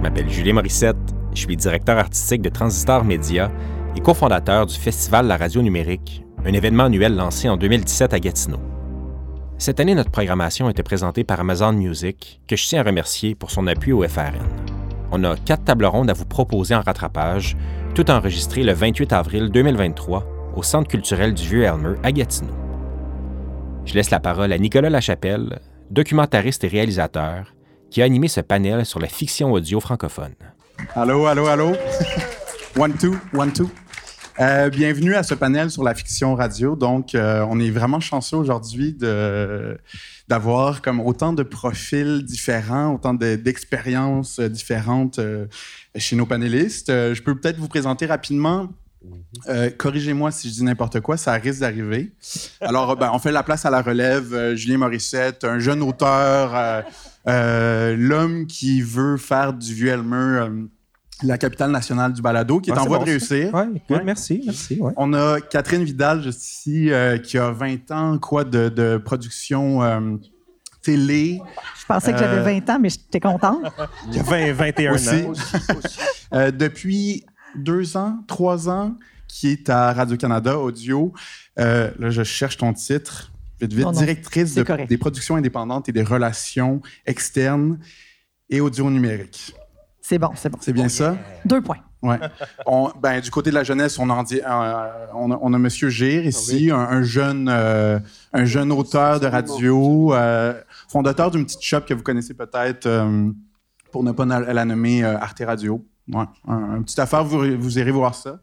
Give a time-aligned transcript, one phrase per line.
[0.00, 0.96] Je m'appelle Julien Morissette,
[1.34, 3.52] je suis directeur artistique de Transistor Média
[3.94, 8.60] et cofondateur du Festival La Radio Numérique, un événement annuel lancé en 2017 à Gatineau.
[9.58, 13.50] Cette année, notre programmation était présentée par Amazon Music, que je tiens à remercier pour
[13.50, 14.40] son appui au FRN.
[15.12, 17.58] On a quatre tables rondes à vous proposer en rattrapage,
[17.94, 20.26] tout enregistré le 28 avril 2023
[20.56, 22.54] au Centre culturel du Vieux-Elmer à Gatineau.
[23.84, 25.60] Je laisse la parole à Nicolas Lachapelle,
[25.90, 27.52] documentariste et réalisateur,
[27.90, 30.34] qui a animé ce panel sur la fiction audio francophone.
[30.94, 31.72] Allô, allô, allô?
[32.76, 33.68] one, two, one, two.
[34.38, 36.76] Euh, bienvenue à ce panel sur la fiction radio.
[36.76, 39.76] Donc, euh, on est vraiment chanceux aujourd'hui de,
[40.28, 45.46] d'avoir comme autant de profils différents, autant d'expériences différentes euh,
[45.96, 46.88] chez nos panélistes.
[46.88, 48.68] je peux peut-être vous présenter rapidement.
[49.76, 52.12] corrigez-moi si je dis n'importe quoi, ça risque d'arriver.
[52.60, 54.54] Alors, ben, on fait la place à la relève.
[54.54, 56.84] Julien Morissette, un jeune auteur,
[57.96, 60.46] l'homme qui veut faire du vieux Elmer
[61.22, 63.50] la capitale nationale du balado, qui est en voie de réussir.
[63.54, 64.80] Oui, merci, merci.
[64.96, 70.16] On a Catherine Vidal, juste ici, euh, qui a 20 ans quoi, de, production euh,
[70.82, 71.40] télé.
[71.80, 73.64] Je pensais que j'avais 20 euh, ans, mais j'étais contente.
[74.08, 75.32] Il y a 20, 21 ans.
[76.52, 77.24] depuis
[77.56, 78.94] deux ans, trois ans,
[79.28, 81.12] qui est à Radio-Canada Audio.
[81.56, 83.32] là, je cherche ton titre.
[83.60, 83.90] Vite, vite.
[83.92, 87.78] Directrice des productions indépendantes et des relations externes
[88.48, 89.54] et audio numérique.
[90.00, 90.58] C'est bon, c'est bon.
[90.60, 91.16] C'est bien ça?
[91.44, 91.78] Deux points.
[92.02, 92.18] Ouais.
[93.02, 95.68] ben, du côté de la jeunesse, on, en dit, euh, on, a, on a M.
[95.68, 97.98] Gire ici, un, jeune, euh,
[98.32, 100.54] un jeune auteur de radio, euh,
[100.88, 102.88] fondateur d'une petite shop que vous connaissez peut-être,
[103.92, 105.84] pour ne pas la nommer Arte Radio.
[106.12, 108.40] Ouais, un, une petite affaire, vous, vous, irez voir ça.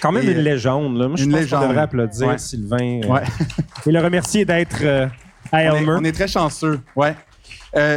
[0.00, 0.96] Quand même une légende.
[0.96, 1.08] Là.
[1.08, 1.68] Moi, je une pense légende.
[1.68, 3.00] devrait applaudir Sylvain.
[3.02, 3.22] Ouais.
[3.86, 4.84] et le remercier d'être
[5.52, 5.96] à Elmer.
[5.98, 6.80] On est, très chanceux.
[6.96, 7.14] Ouais.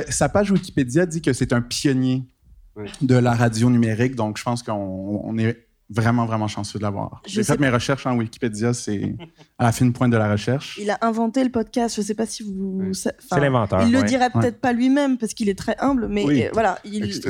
[0.10, 2.24] sa page Wikipédia dit que c'est un pionnier
[3.02, 4.16] de la radio numérique.
[4.16, 7.22] Donc, je pense qu'on est vraiment, vraiment chanceux de l'avoir.
[7.26, 9.16] J'ai fait mes recherches en Wikipédia, c'est
[9.60, 10.78] à la fine pointe de la recherche.
[10.82, 12.92] Il a inventé le podcast, je ne sais pas si vous...
[12.94, 13.84] C'est l'inventeur.
[13.84, 16.80] Il le dirait peut-être pas lui-même, parce qu'il est très humble, mais voilà,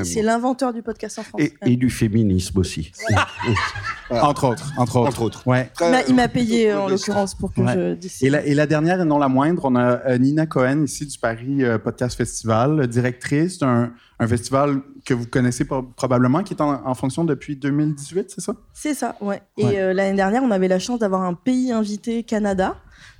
[0.03, 1.41] c'est l'inventeur du podcast en France.
[1.65, 2.91] Et, du féminisme aussi.
[4.11, 4.73] entre autres.
[4.77, 5.09] Entre autres.
[5.09, 5.47] Entre autres.
[5.47, 5.69] Ouais.
[6.07, 9.05] Il m'a payé, en l'occurrence, pour que je dise et la, et la, dernière, et
[9.05, 13.57] non la moindre, on a euh, Nina Cohen, ici, du Paris euh, Podcast Festival, directrice
[13.57, 13.91] d'un
[14.23, 18.53] un festival que vous connaissez probablement, qui est en, fonction depuis 2018, c'est ça?
[18.73, 19.41] C'est ça, ouais.
[19.57, 22.77] Et euh, l'année dernière, on avait la chance d'avoir un pays invité, Canada.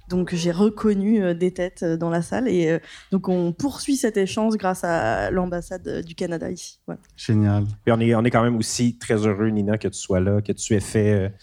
[0.10, 2.78] Donc j'ai reconnu euh, des têtes euh, dans la salle et
[3.12, 6.80] donc on poursuit cet échange grâce à l'ambassade du Canada ici.
[7.16, 7.66] Génial.
[7.88, 10.42] Et on est, on est quand même aussi très heureux, Nina, que tu sois là,
[10.42, 11.34] que tu aies fait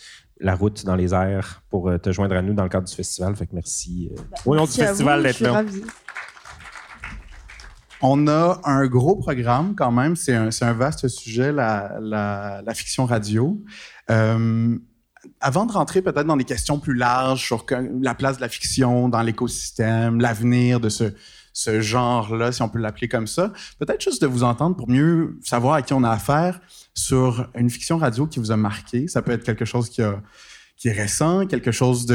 [0.41, 3.34] la route dans les airs pour te joindre à nous dans le cadre du festival.
[3.34, 4.10] Fait que merci.
[4.31, 5.65] Bah, au nom du festival d'être là.
[8.03, 10.16] On a un gros programme quand même.
[10.16, 13.62] C'est un, vaste sujet, la, fiction radio.
[14.11, 14.78] Euh,
[15.41, 17.66] avant de rentrer peut-être dans des questions plus larges sur
[18.00, 23.09] la place de la fiction dans l'écosystème, l'avenir de ce, genre-là, si on peut l'appeler
[23.09, 26.59] comme ça, peut-être juste de vous entendre pour mieux savoir à qui on a affaire
[26.94, 29.09] sur une fiction radio qui vous a marqué.
[29.09, 32.06] Ça peut être quelque chose qui, est récent, quelque chose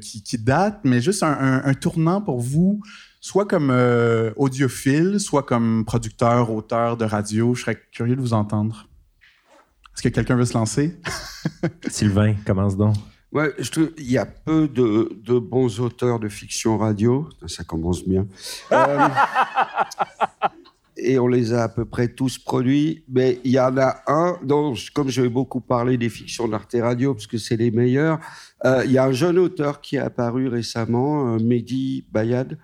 [0.00, 2.80] qui, date, mais juste un tournant pour vous
[3.24, 7.54] soit comme euh, audiophile, soit comme producteur, auteur de radio.
[7.54, 8.86] Je serais curieux de vous entendre.
[9.94, 11.00] Est-ce que quelqu'un veut se lancer?
[11.88, 12.96] Sylvain, commence donc.
[13.32, 17.26] Ouais, je trouve il y a peu de, bons auteurs de fiction radio.
[17.46, 18.26] Ça commence bien.
[18.72, 19.08] Euh,
[20.96, 23.04] et on les a à peu près tous produits.
[23.08, 26.76] Mais il y en a un dont, comme je vais beaucoup parler des fictions d'Arte
[26.78, 28.20] Radio, parce que c'est les meilleurs,
[28.64, 32.58] euh, il y a un jeune auteur qui est apparu récemment, Mehdi Bayad,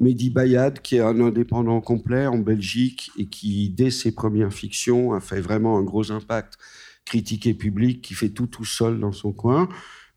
[0.00, 5.12] Mehdi Bayad, qui est un indépendant complet en Belgique et qui, dès ses premières fictions,
[5.12, 6.58] a fait vraiment un gros impact
[7.04, 9.68] critique et public, qui fait tout tout seul dans son coin.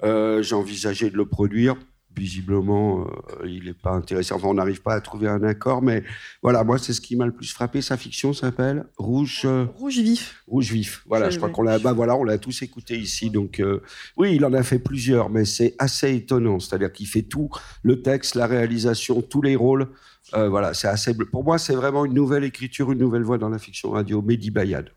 [0.03, 1.75] Euh, j'ai envisagé de le produire
[2.15, 4.33] visiblement, euh, il n'est pas intéressé.
[4.33, 6.03] Enfin, on n'arrive pas à trouver un accord, mais
[6.41, 7.81] voilà, moi, c'est ce qui m'a le plus frappé.
[7.81, 9.41] Sa fiction s'appelle Rouge.
[9.45, 10.43] Euh, Rouge vif.
[10.47, 11.03] Rouge vif.
[11.07, 11.79] Voilà, je, crois qu'on l'a.
[11.79, 13.29] Bah, voilà, on l'a tous écouté ici.
[13.29, 13.81] Donc, euh,
[14.17, 16.59] oui, il en a fait plusieurs, mais c'est assez étonnant.
[16.59, 17.49] C'est-à-dire qu'il fait tout,
[17.81, 19.87] le texte, la réalisation, tous les rôles.
[20.31, 21.13] voilà, c'est assez.
[21.13, 24.21] Pour moi, c'est vraiment une nouvelle écriture, une nouvelle voix dans la fiction radio.
[24.21, 24.89] Mehdi Bayad.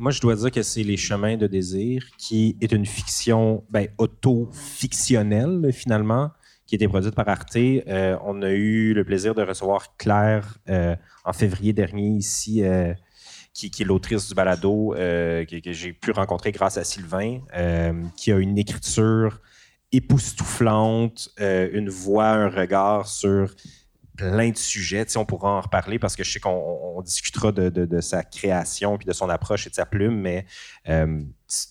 [0.00, 3.86] Moi, je dois dire que c'est Les Chemins de désir, qui est une fiction ben,
[3.98, 6.30] auto-fictionnelle, finalement,
[6.66, 7.54] qui a été produite par Arte.
[7.56, 12.94] Euh, on a eu le plaisir de recevoir Claire euh, en février dernier ici, euh,
[13.52, 17.40] qui, est l'autrice du balado, que, que j'ai pu rencontrer grâce à Sylvain,
[18.16, 19.42] qui a une écriture
[19.92, 23.54] époustouflante, une voix, un regard sur
[24.20, 25.04] plein de sujets.
[25.06, 26.50] Tu sais, on pourra en reparler parce que je sais qu'on
[26.96, 30.20] on discutera de, de- de sa création puis de son approche et de sa plume,
[30.20, 30.44] mais
[30.88, 31.22] euh,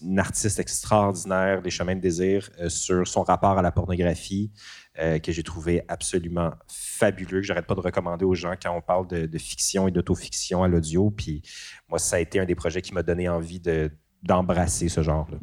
[0.02, 4.52] une artiste extraordinaire des chemins de désir euh, sur son rapport à la pornographie
[5.00, 8.82] euh, que j'ai trouvé absolument fabuleux, que j'arrête pas de recommander aux gens quand on
[8.82, 11.12] parle de, de fiction et d'autofiction à l'audio.
[11.12, 11.44] Puis
[11.88, 13.92] moi, ça a été un des projets qui m'a donné envie de-
[14.24, 15.38] d'embrasser ce genre-là.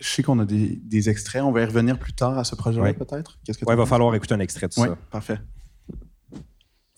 [0.00, 1.42] Je sais qu'on a des, des extraits.
[1.42, 2.92] On va y revenir plus tard à ce projet-là, Ouais.
[2.92, 3.38] peut-être?
[3.48, 4.96] Ouais, il va falloir écouter un extrait de Oui, ça.
[5.10, 5.38] parfait.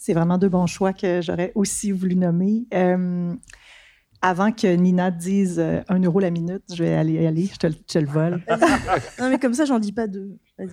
[0.04, 2.66] C'est vraiment deux bons choix que j'aurais aussi voulu nommer.
[2.74, 3.34] Euh,
[4.20, 7.66] avant que Nina dise euh, un euro la minute, je vais aller aller, je te,
[7.68, 8.42] le- je te le vole.
[9.18, 10.36] Non, mais comme ça, j'en dis pas deux.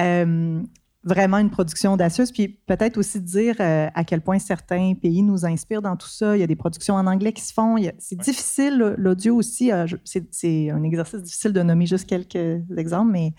[0.00, 0.62] Euh,
[1.02, 2.30] vraiment une production audacieuse.
[2.30, 6.36] Puis peut-être aussi dire euh, à quel point certains pays nous inspirent dans tout ça.
[6.36, 7.76] Il y a des productions en anglais qui se font.
[7.98, 9.72] C'est difficile, l'audio aussi.
[9.72, 13.32] euh, c'est un exercice difficile de nommer juste quelques exemples, mais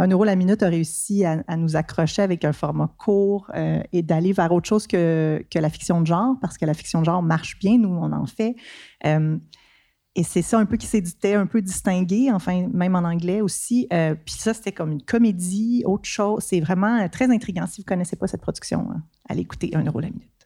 [0.00, 4.02] un euro la minute a réussi à, nous accrocher avec un format court euh, et
[4.02, 7.04] d'aller vers autre chose que, que la fiction de genre, parce que la fiction de
[7.04, 8.56] genre marche bien, nous, on en fait.
[9.04, 9.36] Euh,
[10.16, 13.88] et c'est ça un peu qui s'éditait, un peu distingué, enfin, même en anglais aussi.
[13.92, 16.42] Euh, Puis ça, c'était comme une comédie, autre chose.
[16.44, 17.66] C'est vraiment très intriguant.
[17.66, 18.88] Si vous ne connaissez pas cette production,
[19.28, 20.39] allez écouter Un euro la minute.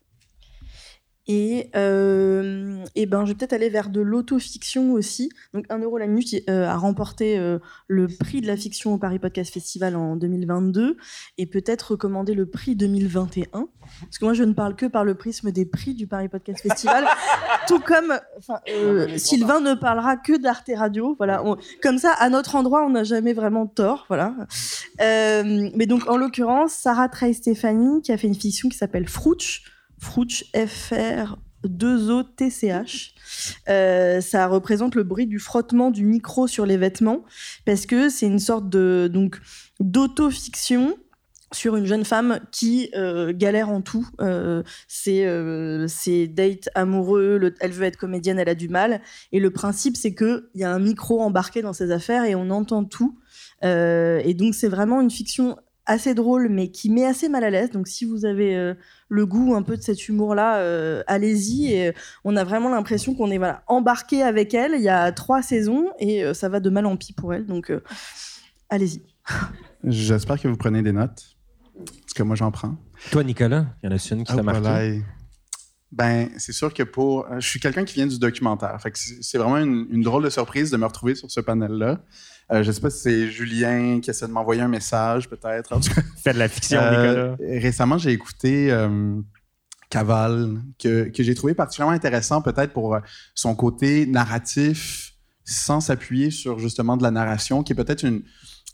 [1.27, 5.31] Et, euh, et ben, je vais peut-être aller vers de l'autofiction aussi.
[5.55, 8.99] Donc, 1 euro la minute euh, a remporté euh, le prix de la fiction au
[8.99, 10.97] Paris Podcast Festival en 2022
[11.39, 13.69] et peut-être recommander le prix 2021.
[14.01, 16.61] Parce que moi, je ne parle que par le prisme des prix du Paris Podcast
[16.61, 17.05] Festival.
[17.69, 18.13] Tout comme
[18.69, 21.15] euh, Sylvain ne parlera que d'Arte Radio.
[21.17, 24.05] Voilà, on- comme ça, à notre endroit, on n'a jamais vraiment tort.
[24.09, 24.35] Voilà.
[25.01, 29.09] Euh, mais donc, en l'occurrence, Sarah Trey Stéphanie, qui a fait une fiction qui s'appelle
[29.09, 29.63] Frouch.
[30.05, 33.11] Frouch, F-R-2-O-T-C-H.
[33.69, 37.25] Euh, ça représente le bruit du frottement du micro sur les vêtements,
[37.65, 39.41] parce que c'est une sorte de donc
[39.81, 40.97] d'autofiction
[41.53, 44.07] sur une jeune femme qui euh, galère en tout.
[44.21, 49.01] Euh, c'est euh, ses dates amoureux, le- elle veut être comédienne, elle a du mal.
[49.31, 52.51] Et le principe, c'est qu'il y a un micro embarqué dans ses affaires et on
[52.51, 53.19] entend tout.
[53.65, 57.51] Euh, et donc, c'est vraiment une fiction assez drôle, mais qui met assez mal à
[57.51, 57.71] l'aise.
[57.71, 58.75] Donc, si vous avez euh,
[59.09, 61.73] le goût un peu de cet humour-là, euh, allez-y.
[61.73, 61.93] Et euh,
[62.25, 64.73] on a vraiment l'impression qu'on est voilà, embarqué avec elle.
[64.77, 67.47] Il y a trois saisons et euh, ça va de mal en pis pour elle.
[67.47, 67.81] Donc, euh,
[68.71, 69.03] allez-y.
[69.85, 71.23] J'espère que vous prenez des notes.
[71.77, 72.77] Parce que moi, j'en prends.
[73.11, 74.61] Toi, Nicolas, il y en a une qui Ah, t'a marqué?
[74.61, 74.95] voilà.
[75.93, 77.27] Ben, c'est sûr que pour.
[77.39, 78.81] Je suis quelqu'un qui vient du documentaire.
[78.81, 81.41] Fait que c'est c'est vraiment une, une drôle de surprise de me retrouver sur ce
[81.41, 82.01] panel-là.
[82.53, 85.79] Euh, je sais pas si c'est Julien qui essaie de m'envoyer un message, peut-être.
[86.23, 87.61] Fais de la fiction, Euh, Nicolas.
[87.61, 89.17] récemment, j'ai écouté euh,
[89.91, 93.01] Caval, que, que j'ai trouvé particulièrement intéressant, peut-être pour euh,
[93.35, 95.13] son côté narratif,
[95.45, 98.23] sans s'appuyer sur justement de la narration, qui est peut-être une,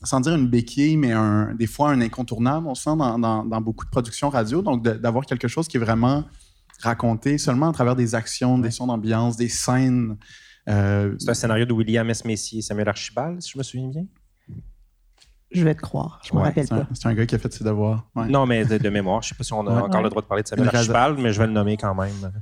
[0.03, 3.61] sans dire une béquille, mais un, des fois un incontournable, on sent dans, dans- dans
[3.61, 4.63] beaucoup de productions radio.
[4.63, 6.25] Donc, d'avoir quelque chose qui est vraiment
[6.83, 10.17] raconté seulement à travers des actions, des sons d'ambiance, des scènes.
[10.71, 12.25] Euh, C'est un scénario de William S.
[12.25, 14.07] Messi et Samuel Archibald, si je me souviens bien.
[15.53, 16.21] Je vais te croire.
[16.25, 16.89] Je me Ouais, rappelle c'est un, pas.
[16.95, 18.09] c'est un gars qui a fait ses devoirs.
[18.15, 18.29] Ouais.
[18.29, 19.21] Non, mais de, de mémoire.
[19.23, 19.83] Je ne sais pas si on a Ouais.
[19.83, 20.03] encore Ouais.
[20.05, 20.69] le droit de parler de Samuel.
[20.73, 22.33] Archibald, mais je vais le nommer quand même.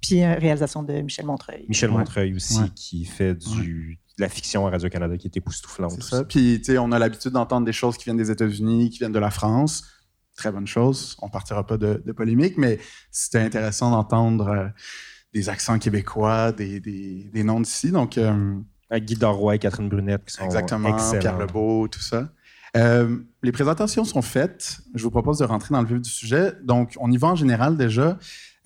[0.00, 1.64] Puis euh, réalisation de Michel Montreuil.
[1.68, 1.98] Michel Ouais.
[1.98, 2.68] Montreuil aussi, Ouais.
[2.76, 5.92] qui fait du, de la fiction à Radio-Canada qui est époustouflante.
[5.92, 6.24] C'est ça.
[6.24, 9.10] Puis, tu sais, on a l'habitude d'entendre des choses qui viennent des États-Unis, qui viennent
[9.12, 9.84] de la France.
[10.36, 11.16] Très bonne chose.
[11.22, 12.78] On partira pas de, de polémique, mais
[13.10, 14.68] c'était intéressant d'entendre euh,
[15.34, 17.90] des accents québécois, des, des, des noms d'ici.
[17.90, 18.54] Donc, euh,
[18.92, 21.20] Guy Roy et Catherine Brunette qui sont exactement, excellents.
[21.20, 22.28] Pierre Lebeau, tout ça.
[22.76, 24.78] Euh, les présentations sont faites.
[24.94, 26.52] Je vous propose de rentrer dans le vif du sujet.
[26.62, 28.18] Donc, on y va en général déjà.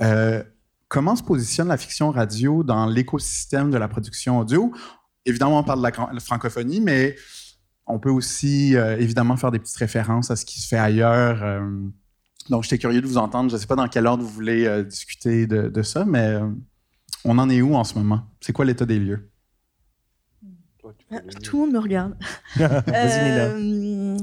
[0.02, 0.42] Euh,
[0.88, 4.72] comment se positionne la fiction radio dans l'écosystème de la production audio?
[5.24, 7.16] Évidemment, on parle de la, la francophonie, mais
[7.86, 11.42] on peut aussi euh, évidemment faire des petites références à ce qui se fait ailleurs.
[12.48, 12.54] Euh.
[12.54, 13.50] donc, j'étais curieux de vous entendre.
[13.50, 16.26] Je ne sais pas dans quel ordre vous voulez euh, discuter de, de ça, mais
[16.26, 16.48] euh,
[17.24, 18.22] on en est où en ce moment?
[18.40, 19.30] C'est quoi l'état des lieux?
[21.10, 22.16] Ah, Tout le monde me regarde.
[22.60, 24.16] Euh,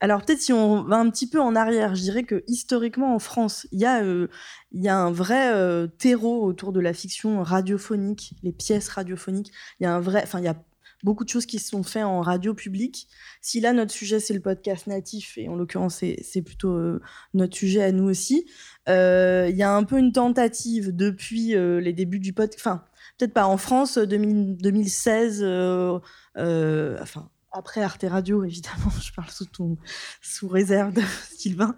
[0.00, 3.18] alors peut-être si on va un petit peu en arrière, je dirais que historiquement en
[3.18, 4.28] France, il y a, euh,
[4.70, 9.52] il y a un vrai euh, terreau autour de la fiction radiophonique, les pièces radiophoniques.
[9.80, 10.56] Il y a un vrai, enfin il y a
[11.02, 13.08] beaucoup de choses qui sont faites en radio publique.
[13.40, 17.00] Si là notre sujet c'est le podcast natif et en l'occurrence c'est plutôt euh,
[17.34, 18.46] notre sujet à nous aussi,
[18.88, 22.84] euh, il y a un peu une tentative depuis euh, les débuts du podcast, enfin
[23.18, 25.98] peut-être pas en France, 2000 2016, euh,
[26.38, 29.76] euh, enfin après Arte Radio, évidemment, je parle sous, ton,
[30.22, 31.02] sous réserve de
[31.36, 31.74] Sylvain.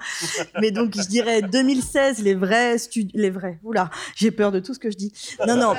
[0.60, 3.58] Mais donc, je dirais 2016, les vrais studios, les vrais.
[3.62, 5.12] Oula, j'ai peur de tout ce que je dis.
[5.46, 5.74] Non, non.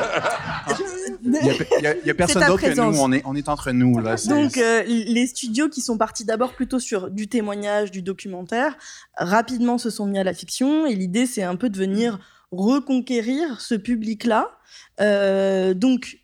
[1.23, 3.99] Il n'y a, personne d'autre que nous, on est, on est entre nous.
[3.99, 8.77] Là, donc, euh, les studios qui sont partis d'abord plutôt sur du témoignage, du documentaire,
[9.17, 10.85] rapidement se sont mis à la fiction.
[10.85, 12.19] Et l'idée, c'est un peu de venir
[12.51, 14.51] reconquérir ce public-là.
[14.99, 16.19] Euh, donc,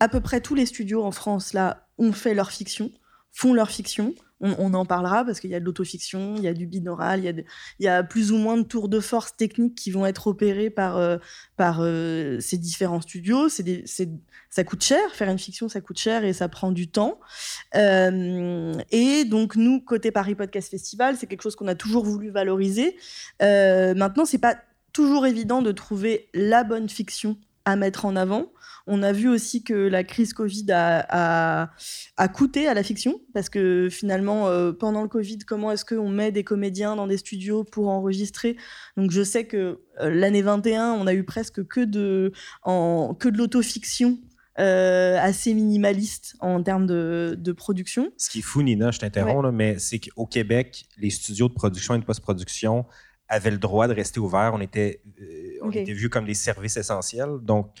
[0.00, 2.90] à peu près tous les studios en France, là, ont fait leur fiction,
[3.32, 4.14] font leur fiction.
[4.40, 7.44] On, en parlera parce qu'il y a de l'autofiction, il y a du binaural, il
[7.80, 10.98] y a, plus ou moins de tours de force techniques qui vont être opérés par,
[10.98, 11.16] euh,
[11.56, 13.48] par euh, ces différents studios.
[13.48, 17.18] Ça coûte cher, faire une fiction, ça coûte cher et ça prend du temps.
[17.76, 22.28] Euh, et donc nous, côté Paris Podcast Festival, c'est quelque chose qu'on a toujours voulu
[22.28, 22.94] valoriser.
[23.40, 24.58] maintenant, c'est pas
[24.92, 28.52] toujours évident de trouver la bonne fiction à mettre en avant.
[28.86, 31.70] On a vu aussi que la crise Covid a,
[32.34, 36.30] coûté à la fiction, parce que finalement, euh, pendant le Covid, comment est-ce qu'on met
[36.30, 38.56] des comédiens dans des studios pour enregistrer?
[38.96, 43.28] Donc je sais que euh, l'année 21, on a eu presque que de, en, que
[43.28, 44.18] de l'autofiction
[44.58, 48.10] euh, assez minimaliste en termes de, production.
[48.16, 51.94] Ce qui est fou, Nina, je t'interromps, mais c'est qu'au Québec, les studios de production
[51.94, 52.86] et de post-production
[53.28, 54.52] avaient le droit de rester ouverts.
[54.54, 55.02] On était,
[55.60, 57.38] on était vus comme des services essentiels.
[57.42, 57.72] Donc,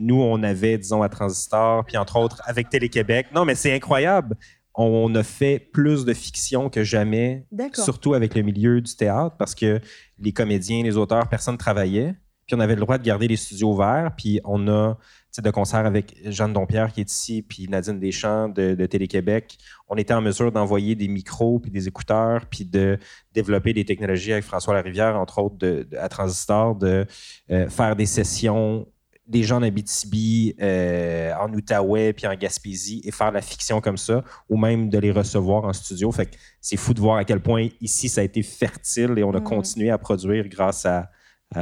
[0.00, 3.26] nous, on avait, disons, à Transistor, puis entre autres avec Télé-Québec.
[3.34, 4.36] Non, mais c'est incroyable.
[4.74, 9.54] On a fait plus de fiction que jamais, surtout avec le milieu du théâtre, parce
[9.54, 9.80] que
[10.18, 12.14] les comédiens, les auteurs, personne ne travaillait.
[12.46, 14.12] Puis on avait le droit de garder les studios ouverts.
[14.16, 14.96] Puis on a,
[15.38, 19.58] de concert avec Jeanne Dompierre qui est ici, puis Nadine Deschamps de, Télé-Québec.
[19.88, 22.98] On était en mesure d'envoyer des micros, puis des écouteurs, puis de
[23.34, 27.06] développer des technologies avec François Larivière, entre autres, de, à Transistor, de
[27.50, 28.86] euh, faire des sessions
[29.30, 33.96] des gens en Abitibi, euh, en Outaouais, puis en Gaspésie, et faire la fiction comme
[33.96, 36.10] ça, ou même de les recevoir en studio.
[36.10, 39.22] Fait que c'est fou de voir à quel point ici, ça a été fertile et
[39.22, 39.44] on a mm.
[39.44, 41.10] continué à produire grâce à,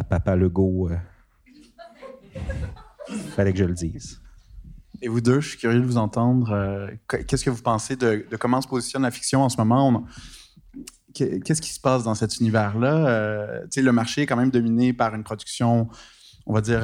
[0.08, 0.90] Papa Legault.
[0.90, 0.96] Euh.
[3.36, 4.20] Fallait que je le dise.
[5.00, 6.52] Et vous deux, je suis curieux de vous entendre.
[6.52, 6.88] Euh,
[7.26, 10.04] qu'est-ce que vous pensez de, comment se positionne la fiction en ce moment?
[11.14, 13.62] Qu'est-ce qui se passe dans cet univers-là?
[13.76, 15.88] le marché est quand même dominé par une production
[16.48, 16.82] on va dire,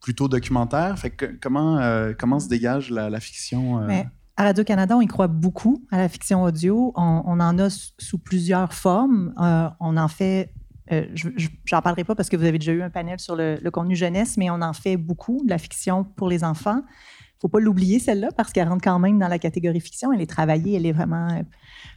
[0.00, 0.96] plutôt documentaire.
[1.20, 3.80] Euh, comment se dégage la, fiction?
[3.80, 4.02] Euh?
[4.36, 6.92] à Radio-Canada, on y croit beaucoup à la fiction audio.
[6.94, 9.34] On, en a sous plusieurs formes.
[9.40, 10.52] Euh, on en fait,
[10.90, 13.96] je n'en parlerai pas parce que vous avez déjà eu un panel sur le, contenu
[13.96, 16.82] jeunesse, mais on en fait beaucoup de la fiction pour les enfants.
[16.82, 20.12] Il ne faut pas l'oublier, celle-là, parce qu'elle rentre quand même dans la catégorie fiction.
[20.12, 21.42] Elle est travaillée, elle est vraiment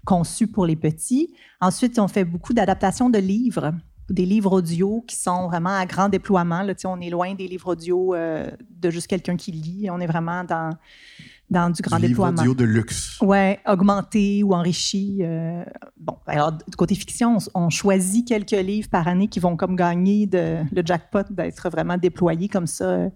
[0.06, 1.34] conçue pour les petits.
[1.62, 3.74] Ensuite, on fait beaucoup d'adaptations de livres
[4.10, 6.62] des livres audio qui sont vraiment à grand déploiement.
[6.62, 8.50] Là, on est loin des livres audio euh,
[8.80, 9.90] de juste quelqu'un qui lit.
[9.92, 10.72] On est vraiment dans,
[11.50, 12.42] dans du grand déploiement.
[12.42, 13.18] Livre audio de luxe.
[13.22, 15.20] Oui, augmenté ou enrichi.
[15.22, 15.64] Euh,
[15.98, 20.26] bon, alors, du côté fiction, on, choisit quelques livres par année qui vont comme gagner
[20.26, 23.10] de, le jackpot d'être vraiment déployés comme ça euh,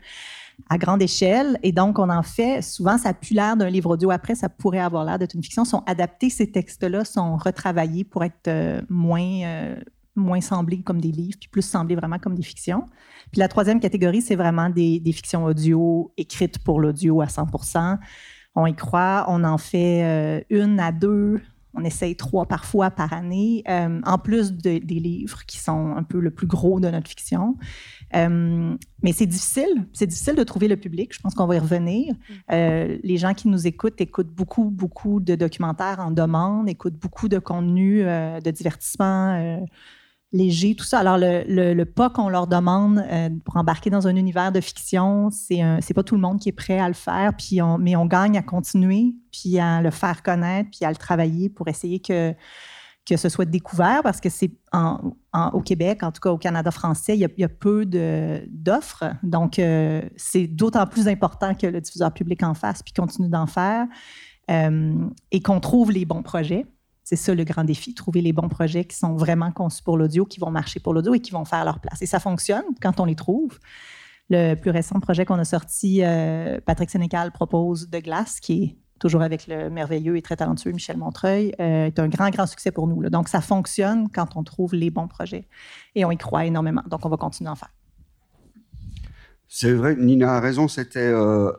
[0.69, 1.57] à grande échelle.
[1.63, 4.11] Et donc, on en fait, souvent, ça pue l'air d'un livre audio.
[4.11, 5.63] Après, ça pourrait avoir l'air d'être une fiction.
[5.63, 9.77] Sont adaptés, ces textes-là sont retravaillés pour être moins
[10.15, 12.85] moins semblés comme des livres, puis plus semblés vraiment comme des fictions.
[13.31, 17.97] Puis la troisième catégorie, c'est vraiment des, fictions audio écrites pour l'audio à 100%
[18.55, 21.41] On y croit, on en fait euh, une à deux,
[21.73, 26.19] on essaye trois parfois par année, euh, en plus des livres qui sont un peu
[26.19, 27.55] le plus gros de notre fiction.
[28.13, 31.13] Euh, mais c'est difficile, c'est difficile de trouver le public.
[31.13, 32.13] Je pense qu'on va y revenir.
[32.49, 32.99] Mm.
[33.03, 37.39] les gens qui nous écoutent écoutent beaucoup, beaucoup de documentaires en demande, écoutent beaucoup de
[37.39, 39.61] contenu de divertissement
[40.33, 40.99] léger, tout ça.
[40.99, 45.29] Alors, le, le, pas qu'on leur demande euh, pour embarquer dans un univers de fiction,
[45.29, 48.05] c'est pas tout le monde qui est prêt à le faire, puis on, mais on
[48.05, 52.33] gagne à continuer, puis à le faire connaître, puis à le travailler pour essayer que,
[53.05, 57.15] que ce soit découvert, parce que c'est au Québec, en tout cas au Canada français,
[57.15, 59.03] il y a, il y a peu d'offres.
[59.23, 63.47] Donc, euh, c'est d'autant plus important que le diffuseur public en fasse, puis continue d'en
[63.47, 63.85] faire,
[64.49, 64.95] euh,
[65.31, 66.65] et qu'on trouve les bons projets.
[67.11, 70.23] C'est ça le grand défi, trouver les bons projets qui sont vraiment conçus pour l'audio,
[70.23, 72.01] qui vont marcher pour l'audio et qui vont faire leur place.
[72.01, 73.59] Et ça fonctionne quand on les trouve.
[74.29, 78.77] Le plus récent projet qu'on a sorti, euh, Patrick Sénécal propose De Glace, qui est
[78.97, 82.71] toujours avec le merveilleux et très talentueux Michel Montreuil, euh, est un grand, grand succès
[82.71, 83.09] pour nous.
[83.09, 85.49] Donc, ça fonctionne quand on trouve les bons projets.
[85.95, 86.83] Et on y croit énormément.
[86.87, 87.73] Donc, on va continuer à en faire.
[89.49, 91.51] C'est vrai, Nina a raison, c'était euh,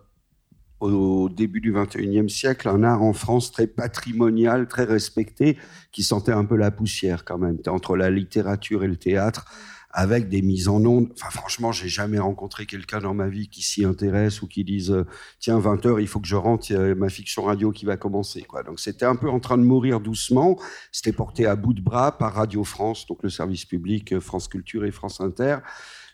[0.83, 5.57] au début du 21e siècle, un art en France très patrimonial, très respecté,
[5.93, 9.47] qui sentait un peu la poussière quand même, entre la littérature et le théâtre.
[9.95, 11.11] avec des mises en ondes.
[11.13, 14.91] Enfin, franchement, j'ai jamais rencontré quelqu'un dans ma vie qui s'y intéresse ou qui dise
[14.91, 15.05] euh,
[15.39, 18.47] tiens 20 heures, il faut que je rentre, ma fiction radio qui va commencer.
[18.65, 20.59] Donc c'était un peu en train de mourir doucement.
[20.93, 24.87] C'était porté à bout de bras par Radio France, donc le service public France Culture
[24.87, 25.59] et France Inter.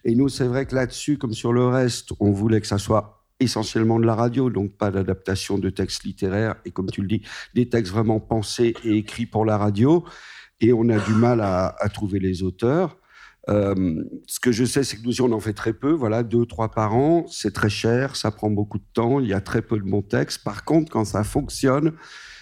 [0.04, 3.17] Et nous, c'est vrai que là-dessus, comme sur le reste, on voulait que ça soit
[3.40, 7.22] essentiellement de la radio, donc pas d'adaptation de textes littéraires, et comme tu le dis,
[7.54, 10.04] des textes vraiment pensés et écrits pour la radio.
[10.60, 12.96] Et on a du mal à, trouver les auteurs.
[13.48, 16.44] Euh, ce que je sais, c'est que nous, on en fait très peu, voilà, deux,
[16.46, 17.26] trois par an.
[17.28, 20.02] C'est très cher, ça prend beaucoup de temps, il y a très peu de bons
[20.02, 20.42] textes.
[20.42, 21.92] Par contre, quand ça fonctionne,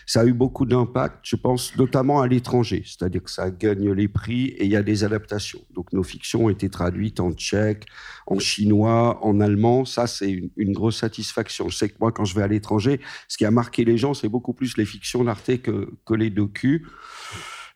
[0.06, 4.06] ça a eu beaucoup d'impact, je pense notamment à l'étranger, c'est-à-dire que ça gagne les
[4.06, 5.60] prix et il y a des adaptations.
[5.74, 7.86] Donc nos fictions ont été traduites en tchèque,
[8.28, 9.84] en chinois, en allemand.
[9.84, 11.68] Ça, c'est une, grosse satisfaction.
[11.68, 14.14] Je sais que moi, quand je vais à l'étranger, ce qui a marqué les gens,
[14.14, 16.86] c'est beaucoup plus les fictions d'Arte que, les docus.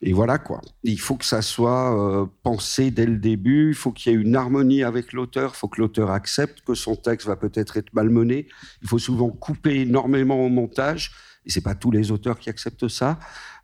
[0.03, 0.61] Et voilà quoi.
[0.85, 3.71] Il faut que ça soit euh, pensé dès le début.
[3.71, 5.53] Il faut qu'il y ait une harmonie avec l'auteur.
[5.55, 8.47] Il faut que l'auteur accepte que son texte va peut-être être malmené.
[8.83, 11.11] Il faut souvent couper énormément au montage
[11.47, 13.19] et c'est pas tous les auteurs qui acceptent ça.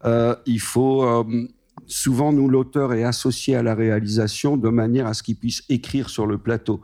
[0.04, 1.24] Euh, il faut euh,
[1.86, 6.08] souvent nous l'auteur est associé à la réalisation de manière à ce qu'il puisse écrire
[6.08, 6.82] sur le plateau.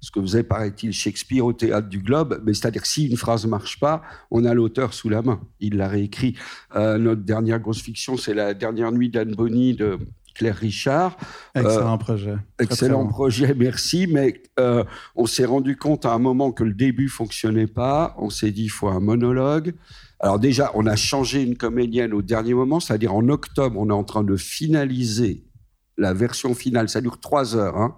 [0.00, 3.46] Ce que faisait, paraît-il, Shakespeare au théâtre du Globe, mais c'est-à-dire que si une phrase
[3.46, 5.40] marche pas, on a l'auteur sous la main.
[5.60, 6.34] Il l'a réécrit.
[6.74, 10.00] Euh, notre dernière grosse fiction, c'est la dernière nuit d'Anne Bonny de
[10.34, 11.16] Claire Richard.
[11.54, 12.34] Excellent projet.
[12.58, 14.08] excellent projet, merci.
[14.08, 14.42] Mais
[15.14, 18.16] on s'est rendu compte à un moment que le début fonctionnait pas.
[18.18, 19.72] On s'est dit, il faut un monologue.
[20.22, 23.92] Alors déjà, on a changé une comédienne au dernier moment, c'est-à-dire en octobre, on est
[23.92, 25.44] en train de finaliser
[25.98, 26.88] la version finale.
[26.88, 27.76] Ça dure trois heures.
[27.76, 27.96] Hein.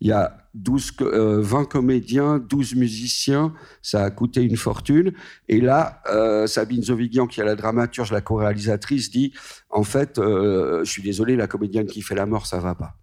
[0.00, 3.52] Il y a 12, 20 euh, comédiens, 12 musiciens,
[3.82, 5.12] ça a coûté une fortune.
[5.48, 9.34] Et là, euh, Sabine Zovigian, qui est la dramaturge, la co-réalisatrice, dit,
[9.68, 12.94] en fait, euh, je suis désolé, la comédienne qui fait la mort, ça va pas.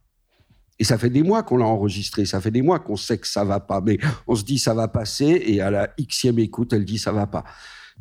[0.80, 3.27] Et ça fait des mois qu'on l'a enregistré, ça fait des mois qu'on sait que
[3.27, 6.74] ça va pas, mais on se dit ça va passer, et à la xème écoute,
[6.74, 7.44] elle dit ça va pas.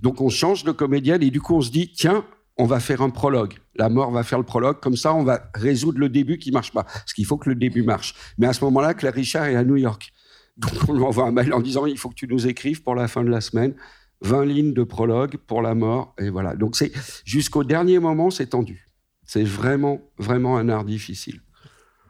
[0.03, 2.25] Donc on change de comédienne et du coup on se dit tiens,
[2.59, 3.55] on va faire un prologue.
[3.77, 6.73] La mort va faire le prologue, comme ça on va résoudre le début qui marche
[6.73, 6.85] pas.
[6.85, 8.15] Parce qu'il faut que le début marche.
[8.37, 10.13] Mais à ce moment-là, Claire Richard est à New York.
[10.59, 12.95] Donc on lui envoie un mail en disant il faut que tu nous écrives pour
[12.95, 13.75] la fin de la semaine
[14.23, 16.15] 20 lignes de prologue pour la mort.
[16.19, 16.55] Et voilà.
[16.55, 16.93] Donc c'est
[17.25, 18.89] jusqu'au dernier moment, c'est tendu.
[19.25, 21.41] C'est vraiment, vraiment un art difficile.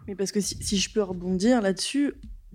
[0.07, 2.15] Mais parce que si, je peux rebondir là-dessus,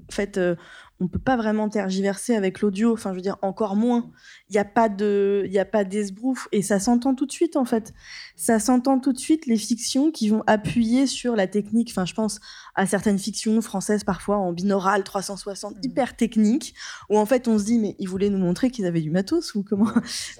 [0.10, 0.56] en fait, euh,
[1.00, 2.94] on peut pas vraiment tergiverser avec l'audio.
[2.94, 4.10] Enfin, je veux dire, encore moins.
[4.50, 7.32] Il n'y a pas de, il y a pas d'esbrouf et ça s'entend tout de
[7.32, 7.94] suite en fait.
[8.36, 11.90] Ça s'entend tout de suite les fictions qui vont appuyer sur la technique.
[11.92, 12.40] Enfin, je pense
[12.76, 15.80] à certaines fictions françaises parfois en binaural 360 mm.
[15.84, 16.74] hyper technique
[17.10, 19.54] où en fait on se dit mais ils voulaient nous montrer qu'ils avaient du matos
[19.54, 19.92] ou comment,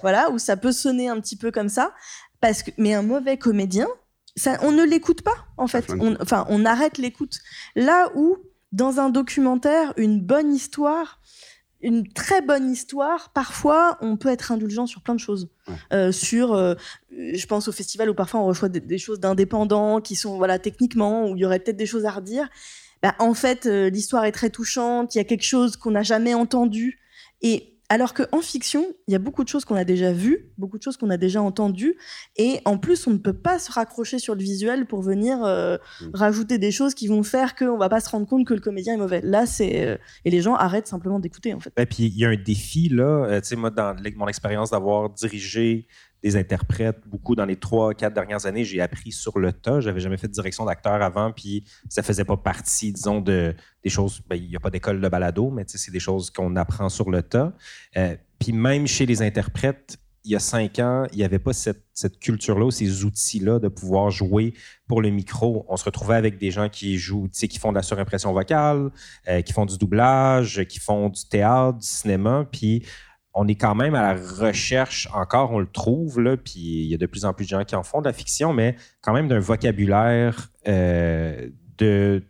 [0.02, 1.94] voilà, où ça peut sonner un petit peu comme ça.
[2.40, 3.88] Parce que, mais un mauvais comédien,
[4.34, 5.86] ça, on ne l'écoute pas en fait.
[6.20, 7.38] enfin, on arrête l'écoute.
[7.76, 8.38] Là où
[8.72, 11.20] dans un documentaire, une bonne histoire,
[11.80, 15.48] une très bonne histoire, parfois on peut être indulgent sur plein de choses.
[15.92, 16.74] Euh, sur, euh,
[17.10, 21.30] je pense au festival où parfois on reçoit des, choses d'indépendants qui sont voilà techniquement
[21.30, 22.48] où il y aurait peut-être des choses à redire.
[23.02, 25.14] Bah, en fait, euh, l'histoire est très touchante.
[25.14, 26.98] Il y a quelque chose qu'on n'a jamais entendu
[27.42, 30.76] et alors qu'en fiction, il y a beaucoup de choses qu'on a déjà vues, beaucoup
[30.76, 31.96] de choses qu'on a déjà entendues,
[32.36, 35.78] et en plus, on ne peut pas se raccrocher sur le visuel pour venir euh,
[36.02, 36.10] mm.
[36.14, 38.94] rajouter des choses qui vont faire qu'on va pas se rendre compte que le comédien
[38.94, 39.20] est mauvais.
[39.22, 41.72] Là, c'est euh, et les gens arrêtent simplement d'écouter en fait.
[41.78, 44.70] Et puis il y a un défi là, euh, tu sais moi dans mon expérience
[44.70, 45.86] d'avoir dirigé
[46.22, 46.98] des interprètes.
[47.06, 49.80] Beaucoup dans les trois, quatre dernières années, j'ai appris sur le tas.
[49.80, 53.54] J'avais jamais fait de direction d'acteur avant, puis ça faisait pas partie, disons, de
[53.84, 54.20] des choses.
[54.28, 57.10] Ben, il n'y a pas d'école de balado, mais c'est des choses qu'on apprend sur
[57.10, 57.52] le tas.
[57.96, 61.52] Euh, puis même chez les interprètes, il y a cinq ans, il n'y avait pas
[61.52, 61.84] cette,
[62.20, 64.52] culture-là ou ces outils-là de pouvoir jouer
[64.86, 65.64] pour le micro.
[65.68, 68.90] On se retrouvait avec des gens qui jouent, qui font de la surimpression vocale,
[69.28, 72.46] euh, qui font du doublage, qui font du théâtre, du cinéma.
[72.50, 72.84] Puis
[73.40, 76.94] on est quand même à la recherche, encore on le trouve, là, puis il y
[76.94, 79.12] a de plus en plus de gens qui en font de la fiction, mais quand
[79.12, 81.48] même d'un vocabulaire euh,
[81.78, 82.24] de,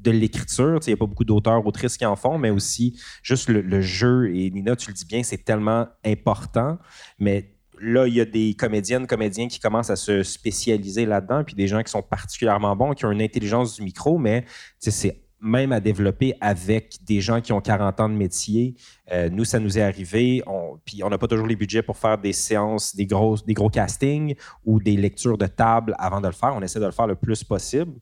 [0.00, 0.80] de l'écriture.
[0.84, 4.34] Il n'y a pas beaucoup d'auteurs, autrices qui en font, mais aussi juste le, jeu.
[4.34, 6.78] Et Nina, tu le dis bien, c'est tellement important,
[7.20, 11.54] mais là, il y a des comédiennes, comédiens qui commencent à se spécialiser là-dedans, puis
[11.54, 14.44] des gens qui sont particulièrement bons, qui ont une intelligence du micro, mais
[14.80, 18.74] c'est même à développer avec des gens qui ont 40 ans de métier.
[19.10, 21.96] Euh, nous, ça nous est arrivé, on, puis on n'a pas toujours les budgets pour
[21.96, 26.26] faire des séances, des gros, des gros castings ou des lectures de table avant de
[26.26, 26.52] le faire.
[26.54, 27.92] On essaie de le faire le plus possible.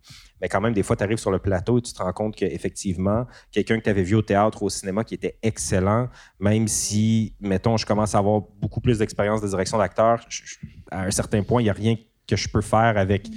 [0.41, 2.37] Mais quand même, des fois, tu arrives sur le plateau et tu te rends compte
[2.37, 6.69] qu'effectivement, quelqu'un que tu avais vu au théâtre ou au cinéma qui était excellent, même
[6.69, 10.25] si, mettons, je commence à avoir beaucoup plus d'expérience de direction d'acteur,
[10.91, 11.97] à un certain point, il n'y a rien
[12.29, 13.29] que je peux faire avec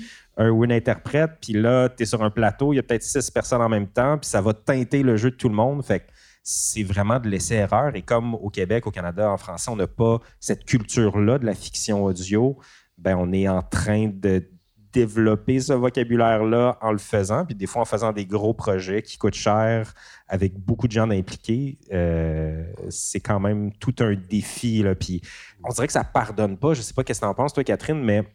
[0.42, 3.62] un interprète, puis là, tu es sur un plateau, il y a peut-être six personnes
[3.62, 5.84] en même temps, puis ça va teinter le jeu de tout le monde.
[5.84, 6.06] Fait
[6.44, 7.96] c'est vraiment de laisser erreur.
[7.96, 11.54] Et comme au Québec, au Canada, en français, on n'a pas cette culture-là de la
[11.54, 12.58] fiction audio,
[12.98, 14.48] ben on est en train de
[14.92, 19.18] développer ce vocabulaire-là en le faisant, puis des fois en faisant des gros projets qui
[19.18, 19.94] coûtent cher
[20.28, 21.80] avec beaucoup de gens impliqués.
[21.94, 24.84] Euh, c'est quand même tout un défi.
[24.84, 24.96] Là.
[24.96, 25.22] Puis
[25.64, 26.74] on dirait que ça pardonne pas.
[26.74, 28.26] Je sais pas qu'est-ce que tu en penses, toi, Catherine, mais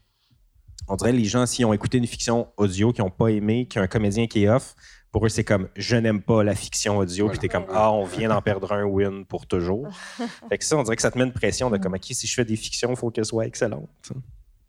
[0.88, 3.66] on dirait que les gens, s'ils ont écouté une fiction audio, qui n'ont pas aimé,
[3.66, 4.74] qu'un comédien qui est off,
[5.12, 8.04] pour eux, c'est comme je n'aime pas la fiction audio, puis t'es comme ah, on
[8.04, 9.88] vient d'en perdre un win pour toujours.
[10.48, 12.26] fait que ça, on dirait que ça te met une pression de comme ok, si
[12.26, 14.12] je fais des fictions, il faut qu'elles soient excellentes.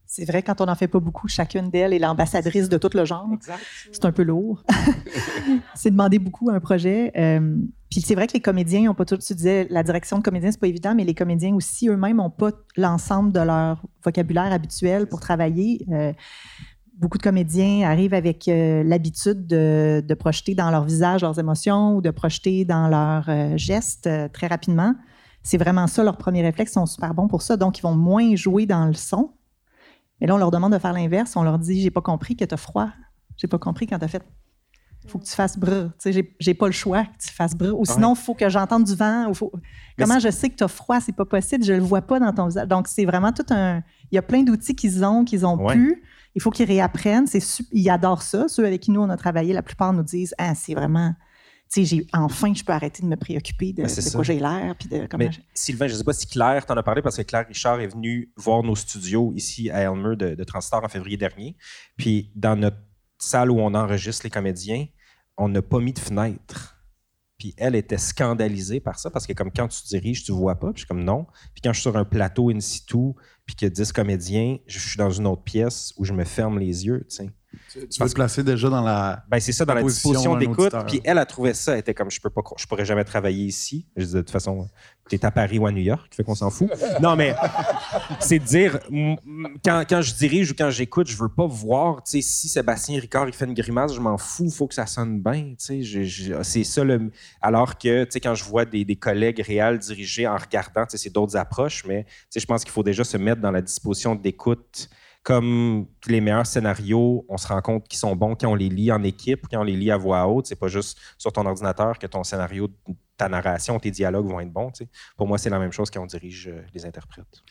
[0.10, 3.04] C'est vrai, quand on n'en fait pas beaucoup, chacune d'elles est l'ambassadrice de tout le
[3.04, 3.28] genre.
[3.92, 4.64] C'est un peu lourd.
[5.76, 7.12] c'est demander beaucoup à un projet.
[7.18, 7.58] Euh,
[7.92, 9.18] puis c'est vrai que les comédiens n'ont pas tout.
[9.18, 12.30] Tu disais, la direction de comédien, c'est pas évident, mais les comédiens aussi eux-mêmes n'ont
[12.30, 15.86] pas l'ensemble de leur vocabulaire habituel pour travailler.
[15.92, 16.14] Euh,
[16.98, 21.98] beaucoup de comédiens arrivent avec euh, l'habitude de, de, projeter dans leur visage leurs émotions
[21.98, 24.96] ou de projeter dans leurs gestes très rapidement.
[25.44, 27.58] C'est vraiment ça, leurs premiers réflexes sont super bons pour ça.
[27.58, 29.32] Donc, ils vont moins jouer dans le son
[30.20, 31.36] mais là, on leur demande de faire l'inverse.
[31.36, 32.90] On leur dit J'ai pas compris que tu as froid.
[33.38, 34.24] J'ai pas compris quand tu as fait.
[35.04, 35.92] Il faut que tu fasses brr.
[36.02, 37.80] Tu sais, j'ai pas le choix que tu fasses brr.
[37.80, 39.32] Ou sinon, il faut que j'entende du vent.
[39.34, 39.54] faut...
[39.98, 41.64] Comment je sais que tu as froid C'est pas possible.
[41.64, 42.68] Je le vois pas dans ton visage.
[42.68, 43.84] Donc, c'est vraiment tout un.
[44.12, 46.04] Il y a plein d'outils qu'ils ont, qu'ils ont pu.
[46.36, 47.28] Il faut qu'ils réapprennent.
[47.72, 48.48] Ils adorent ça.
[48.48, 51.14] Ceux avec qui nous, on a travaillé, la plupart nous disent Ah, c'est vraiment
[52.14, 54.76] enfin, je peux arrêter de me préoccuper de, ben, quoi j'ai l'air.
[55.18, 57.80] Mais, Sylvain, je ne sais pas si Claire t'en a parlé parce que Claire Richard
[57.80, 61.56] est venue voir nos studios ici à Elmer de, de Transistor en février dernier.
[61.98, 62.78] Puis dans notre
[63.20, 64.86] salle où on enregistre les comédiens,
[65.38, 66.78] on n'a pas mis de fenêtre.
[67.38, 70.72] Puis elle était scandalisée par ça parce que comme quand tu diriges, tu vois pas.
[70.74, 71.28] Puis je suis comme non.
[71.54, 73.14] Puis quand je suis sur un plateau in situ,
[73.46, 76.24] puis qu'il y a 10 comédiens, je suis dans une autre pièce où je me
[76.24, 77.06] ferme les yeux.
[77.10, 77.30] Tu sais.
[77.72, 79.24] Tu, veux te placer déjà dans la.
[79.30, 80.74] Ben, c'est ça, dans la disposition d'écoute.
[80.88, 81.74] Puis elle a trouvé ça.
[81.74, 83.88] Elle était comme, je peux pas, je pourrais jamais travailler ici.
[83.96, 84.68] Je disais, de toute façon,
[85.10, 86.70] tu es à Paris ou à New York, fait qu'on s'en fout.
[87.02, 87.36] non, mais
[88.20, 88.80] c'est de dire,
[89.64, 93.00] quand, quand, je dirige ou quand j'écoute, je veux pas voir, tu sais, si Sébastien
[93.00, 95.84] Ricard, il fait une grimace, je m'en fous, il faut que ça sonne bien, tu
[95.86, 96.44] sais.
[96.44, 97.12] C'est ça le.
[97.42, 100.92] Alors que, tu sais, quand je vois des, des collègues réels diriger en regardant, tu
[100.92, 103.52] sais, c'est d'autres approches, mais, tu sais, je pense qu'il faut déjà se mettre dans
[103.52, 104.90] la disposition d'écoute
[105.28, 108.94] comme les meilleurs scénarios, on se rend compte qu'ils sont bons quand on les lit
[108.94, 110.48] en équipe, quand on les lit à voix haute.
[110.48, 112.70] C'est pas juste sur ton ordinateur que ton scénario,
[113.18, 114.72] ta narration, tes dialogues vont être bons.
[115.18, 117.44] Pour moi, c'est la même chose quand on dirige euh, les interprètes.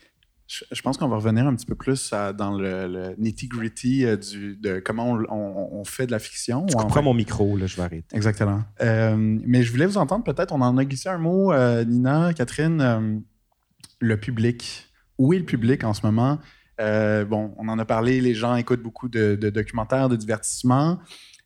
[0.46, 5.18] Je, pense qu'on va revenir un petit peu plus dans le, nitty-gritty euh, de comment
[5.28, 6.64] on, fait de la fiction.
[6.64, 8.16] Tu comprends mon micro, là, je vais arrêter.
[8.16, 8.62] Exactement.
[8.80, 11.52] Euh, mais je voulais vous entendre peut-être, on en a glissé un mot,
[11.84, 13.22] Nina, Catherine,
[14.00, 14.88] le public.
[15.18, 16.38] Où est le public en ce moment?
[16.80, 20.98] Euh, bon, on en a parlé, les gens écoutent beaucoup de, documentaires, de divertissements.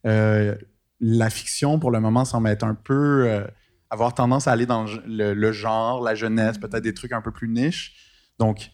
[0.07, 0.57] Euh,
[1.01, 3.25] la fiction, pour le moment, semble être un peu.
[3.27, 3.47] Euh,
[3.90, 7.49] avoir tendance à aller dans le, genre, la jeunesse, peut-être des trucs un peu plus
[7.49, 7.97] niches.
[8.38, 8.71] Donc,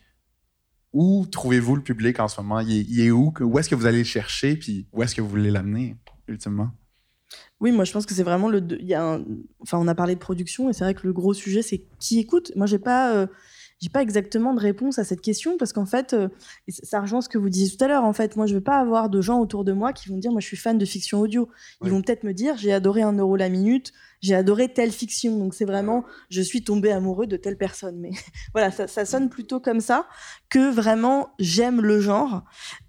[0.92, 2.60] où trouvez-vous le public en ce moment?
[2.60, 3.32] Il est, où?
[3.40, 4.56] Où est-ce que vous allez le chercher?
[4.56, 5.96] Puis où est-ce que vous voulez l'amener,
[6.28, 6.70] ultimement?
[7.60, 8.62] Oui, moi je pense que c'est vraiment le.
[8.78, 9.18] Il y a
[9.60, 12.18] Enfin, on a parlé de production et c'est vrai que le gros sujet c'est qui
[12.20, 12.52] écoute.
[12.54, 13.26] Moi j'ai pas
[13.80, 16.28] j'ai pas exactement de réponse à cette question parce qu'en fait, euh,
[16.68, 18.04] ça rejoint ce que vous disiez tout à l'heure.
[18.04, 20.30] En fait, moi, je veux pas avoir de gens autour de moi qui vont dire,
[20.30, 21.48] moi, je suis fan de fiction audio.
[21.84, 25.38] Ils vont peut-être me dire, j'ai adoré un euro la minute, j'ai adoré telle fiction.
[25.38, 27.98] Donc c'est vraiment, je suis tombé amoureux de telle personne.
[27.98, 28.12] Mais
[28.54, 30.08] voilà, ça, sonne plutôt comme ça
[30.48, 32.44] que vraiment j'aime le genre.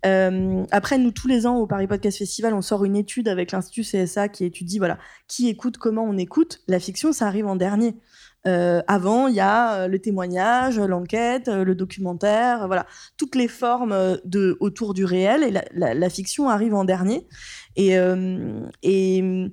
[0.06, 3.52] Euh, après, nous tous les ans au Paris Podcast Festival, on sort une étude avec
[3.52, 6.62] l'institut CSA qui étudie voilà qui écoute, comment on écoute.
[6.68, 7.96] La fiction, ça arrive en dernier.
[8.48, 13.48] Euh, avant, il y a euh, le témoignage, l'enquête, euh, le documentaire, voilà, toutes les
[13.48, 14.18] formes
[14.60, 17.28] autour du réel et la, fiction arrive en dernier.
[17.76, 17.96] Et,
[18.84, 19.52] et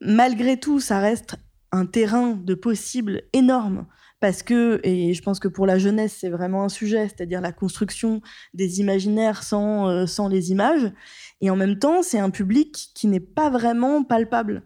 [0.00, 1.36] malgré tout, ça reste
[1.72, 3.86] un terrain de possible énorme
[4.20, 7.52] parce que, et je pense que pour la jeunesse, c'est vraiment un sujet, c'est-à-dire la
[7.52, 8.22] construction
[8.54, 10.92] des imaginaires sans, les images.
[11.40, 14.62] Et en même temps, c'est un public qui n'est pas vraiment palpable.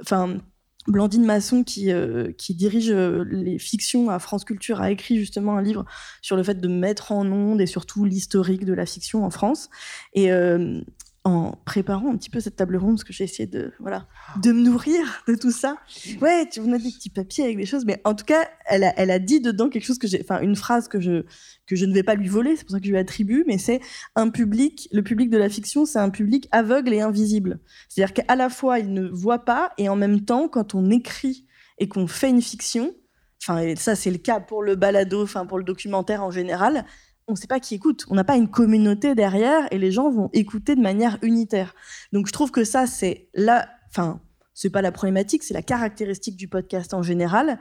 [0.00, 0.38] Enfin,
[0.86, 5.62] Blandine Masson, qui, euh, dirige euh, les fictions à France Culture, a écrit justement un
[5.62, 5.84] livre
[6.20, 9.70] sur le fait de mettre en onde et surtout l'historique de la fiction en France.
[10.12, 10.80] Et euh,
[11.24, 14.06] en préparant un petit peu cette table ronde, parce que j'ai essayé de, voilà,
[14.42, 15.78] de me nourrir de tout ça.
[16.20, 18.84] Ouais, tu, on a des petits papiers avec des choses, mais en tout cas, elle
[18.84, 21.24] a, elle a dit dedans quelque chose que j'ai, enfin, une phrase que je,
[21.66, 23.56] que je ne vais pas lui voler, c'est pour ça que je lui attribue, mais
[23.56, 23.80] c'est
[24.16, 27.58] un public, le public de la fiction, c'est un public aveugle et invisible.
[27.88, 31.46] C'est-à-dire qu'à la fois, il ne voit pas, et en même temps, quand on écrit
[31.78, 32.94] et qu'on fait une fiction,
[33.42, 36.84] enfin, ça, c'est le cas pour le balado, enfin, pour le documentaire en général,
[37.26, 38.04] on ne sait pas qui écoute.
[38.10, 41.74] On n'a pas une communauté derrière et les gens vont écouter de manière unitaire.
[42.12, 44.20] Donc je trouve que ça, c'est la, enfin,
[44.52, 47.58] c'est pas la problématique, c'est la caractéristique du podcast en général.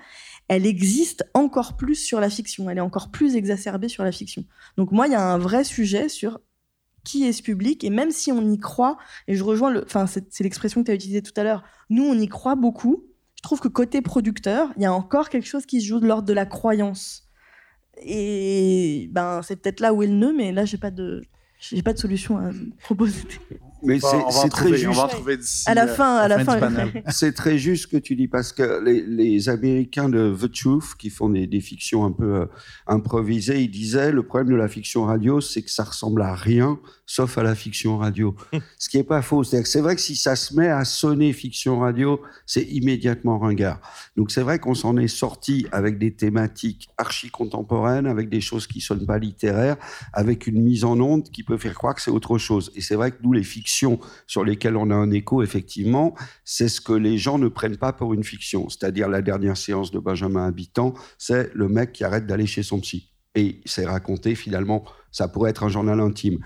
[0.48, 2.70] Elle existe encore plus sur la fiction.
[2.70, 4.46] Elle est encore plus exacerbée sur la fiction.
[4.78, 6.40] Donc moi, il y a un vrai sujet sur
[7.04, 8.98] qui est ce public et même si on y croit,
[9.28, 12.04] et je rejoins le, enfin, c'est l'expression que tu as utilisée tout à l'heure, nous,
[12.04, 13.04] on y croit beaucoup.
[13.36, 16.08] Je trouve que côté producteur, il y a encore quelque chose qui se joue de
[16.08, 17.23] l'ordre de la croyance
[18.02, 21.24] et ben, c'est peut-être là où est le nœud, mais là, j'ai pas de,
[21.60, 23.22] j'ai pas de solution à proposer.
[23.84, 25.00] Mais c'est très juste.
[25.66, 26.60] à la fin, à la fin.
[27.10, 30.96] c'est très juste ce que tu dis parce que les, les Américains de The Truth,
[30.98, 32.46] qui font des, des fictions un peu euh,
[32.88, 36.80] improvisées, ils disaient le problème de la fiction radio, c'est que ça ressemble à rien
[37.06, 38.36] sauf à la fiction radio.
[38.80, 39.44] ce qui est pas faux.
[39.44, 43.80] C'est vrai que si ça se met à sonner fiction radio, c'est immédiatement ringard.
[44.16, 48.68] Donc c'est vrai qu'on s'en est sorti avec des thématiques archi contemporaines, avec des choses
[48.68, 49.78] qui sonnent pas littéraires,
[50.14, 52.72] avec une mise en onde qui peut faire croire que c'est autre chose.
[52.76, 53.73] Et c'est vrai que nous, les fictions
[54.28, 57.94] sur lesquelles on a un écho, effectivement, c'est ce que les gens ne prennent pas
[57.94, 58.70] pour une fiction.
[58.70, 62.80] C'est-à-dire la dernière séance de Benjamin Habitant, c'est le mec qui arrête d'aller chez son
[62.80, 63.10] psy.
[63.36, 66.38] Et c'est raconté finalement, ça pourrait être un journal intime.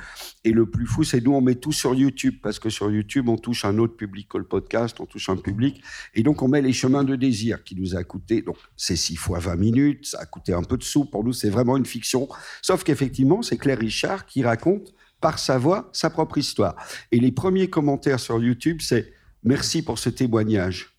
[0.45, 3.27] Et le plus fou, c'est nous, on met tout sur YouTube, parce que sur YouTube,
[3.27, 5.81] on touche un autre public que le podcast, on touche un public.
[6.13, 9.17] Et donc, on met les chemins de désir qui nous a coûté, donc c'est 6
[9.17, 11.03] fois 20 minutes, ça a coûté un peu de sous.
[11.03, 12.29] Pour nous, c'est vraiment une fiction.
[12.61, 16.75] Sauf qu'effectivement, c'est Claire Richard qui raconte par sa voix, sa propre histoire.
[17.11, 20.93] Et les premiers commentaires sur YouTube, c'est merci pour ce témoignage.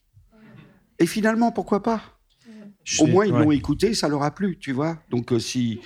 [0.99, 2.03] Et finalement, pourquoi pas?
[3.01, 4.99] Au moins, ils l'ont écouté, ça leur a plu, tu vois.
[5.11, 5.81] Donc, euh, si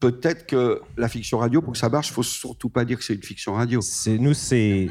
[0.00, 3.04] peut-être que la fiction radio, pour que ça marche, il faut surtout pas dire que
[3.04, 3.80] c'est une fiction radio.
[3.80, 4.88] C'est nous, c'est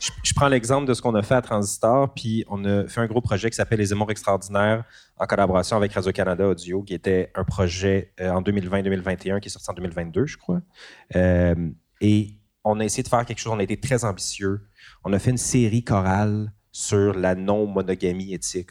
[0.00, 3.06] je, prends l'exemple de ce qu'on a fait à Transistor, puis on a fait un
[3.06, 4.84] gros projet qui s'appelle Les Amours extraordinaires
[5.16, 9.70] en collaboration avec Radio-Canada Audio, qui était un projet euh, en 2020-2021 qui est sorti
[9.70, 10.60] en 2022, je crois.
[11.16, 11.54] Euh,
[12.00, 14.60] et on a essayé de faire quelque chose, on a été très ambitieux.
[15.04, 18.70] On a fait une série chorale sur la non-monogamie éthique.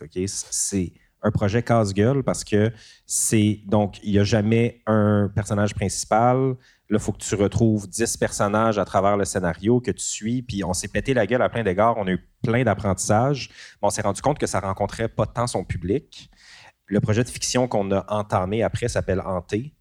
[0.52, 2.72] C'est un projet casse-gueule parce que
[3.06, 6.56] c'est donc il n'y a jamais un personnage principal,
[6.90, 10.42] Là, il faut que tu retrouves 10 personnages à travers le scénario que tu suis.
[10.42, 11.98] Puis on s'est pété la gueule à plein d'égards.
[11.98, 13.50] On a eu plein d'apprentissages.
[13.82, 16.30] Mais on s'est rendu compte que ça rencontrait pas tant son public.
[16.86, 19.74] Le projet de fiction qu'on a entamé après s'appelle Hanté.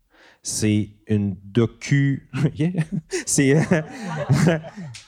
[0.43, 2.29] C'est une docu.
[3.27, 3.57] c'est.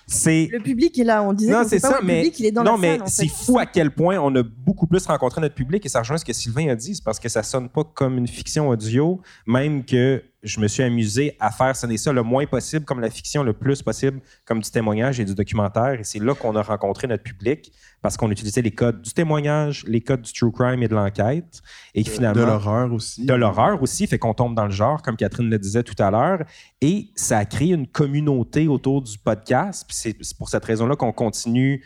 [0.09, 0.49] C'est.
[0.51, 1.23] Le public est là.
[1.23, 3.67] On disait non, c'est ça, mais il est dans non, la mais c'est fou à
[3.67, 6.69] quel point on a beaucoup plus rencontré notre public et ça rejoint ce que Sylvain
[6.69, 6.95] a dit.
[6.95, 10.83] C'est parce que ça sonne pas comme une fiction audio, même que je me suis
[10.83, 14.61] amusé à faire sonner ça le moins possible comme la fiction, le plus possible comme
[14.61, 15.99] du témoignage et du documentaire.
[16.01, 19.85] Et c'est là qu'on a rencontré notre public parce qu'on utilisait les codes du témoignage,
[19.89, 21.61] les codes du true crime et de l'enquête.
[21.95, 22.43] Et finalement.
[22.43, 23.27] De l'horreur aussi.
[23.27, 26.11] De l'horreur aussi, fait qu'on tombe dans le genre, comme Catherine le disait tout à
[26.11, 26.45] l'heure.
[26.81, 29.85] Et ça a créé une communauté autour du podcast.
[29.89, 31.85] Puis c'est pour cette raison-là qu'on continue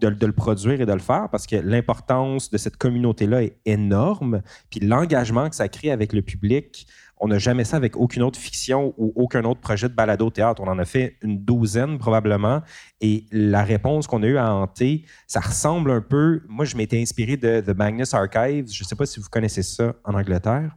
[0.00, 4.42] de, le produire et de le faire parce que l'importance de cette communauté-là est énorme.
[4.70, 6.86] Puis l'engagement que ça crée avec le public,
[7.18, 10.62] on n'a jamais ça avec aucune autre fiction ou aucun autre projet de balado-théâtre.
[10.62, 12.62] On en a fait une douzaine probablement.
[13.00, 16.42] Et la réponse qu'on a eue à Hanté, ça ressemble un peu.
[16.48, 18.70] Moi, je m'étais inspiré de The Magnus Archives.
[18.70, 20.76] Je ne sais pas si vous connaissez ça en Angleterre.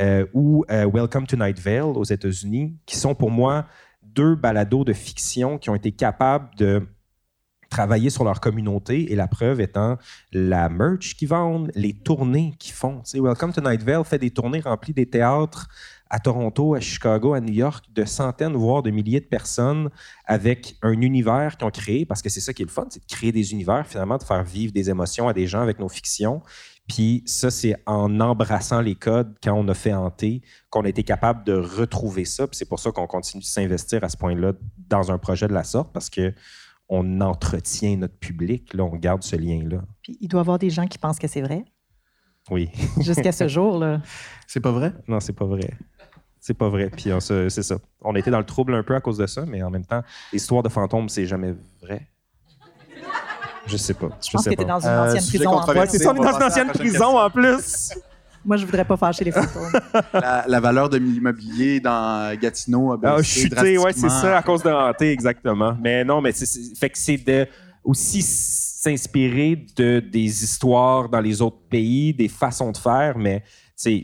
[0.00, 3.66] Euh, ou euh, Welcome to Night Vale aux États-Unis, qui sont pour moi
[4.14, 6.86] deux balados de fiction qui ont été capables de
[7.70, 9.96] travailler sur leur communauté et la preuve étant
[10.32, 13.02] la merch qu'ils vendent, les tournées qu'ils font.
[13.14, 15.68] Welcome to Night Vale fait des tournées remplies des théâtres
[16.10, 19.88] à Toronto, à Chicago, à New York, de centaines, voire de milliers de personnes
[20.26, 23.00] avec un univers qu'ils ont créé, parce que c'est ça qui est le fun, c'est
[23.00, 25.88] de créer des univers, finalement, de faire vivre des émotions à des gens avec nos
[25.88, 26.42] fictions.
[26.90, 31.04] Puis ça, c'est en embrassant les codes quand on a fait hanter qu'on a été
[31.04, 32.48] capable de retrouver ça.
[32.48, 34.54] Puis c'est pour ça qu'on continue de s'investir à ce point-là
[34.88, 36.34] dans un projet de la sorte, parce que
[36.88, 39.84] on entretient notre public, là, on garde ce lien-là.
[40.02, 41.64] Puis il doit y avoir des gens qui pensent que c'est vrai.
[42.50, 42.68] Oui.
[43.00, 44.02] Jusqu'à ce jour-là.
[44.48, 44.92] C'est pas vrai?
[45.06, 45.70] Non, c'est pas vrai.
[46.40, 46.90] C'est pas vrai.
[46.90, 47.78] Puis c'est ça.
[48.00, 50.02] On était dans le trouble un peu à cause de ça, mais en même temps,
[50.32, 52.09] l'histoire de fantômes, c'est jamais vrai.
[53.70, 54.08] Je sais pas.
[54.24, 55.50] Je, pense que t'es dans une euh, ancienne prison.
[55.50, 57.92] En ouais, c'est ça, on est dans une ancienne prison en plus.
[58.44, 59.70] Moi, je voudrais pas fâcher les fantômes.
[60.46, 64.70] la, valeur de l'immobilier dans Gatineau a ah, chuté, ouais, c'est ça, à cause de
[64.70, 65.76] hanté, exactement.
[65.80, 67.46] Mais non, mais c'est, fait que c'est de
[67.84, 73.44] aussi s'inspirer de des histoires dans les autres pays, des façons de faire, mais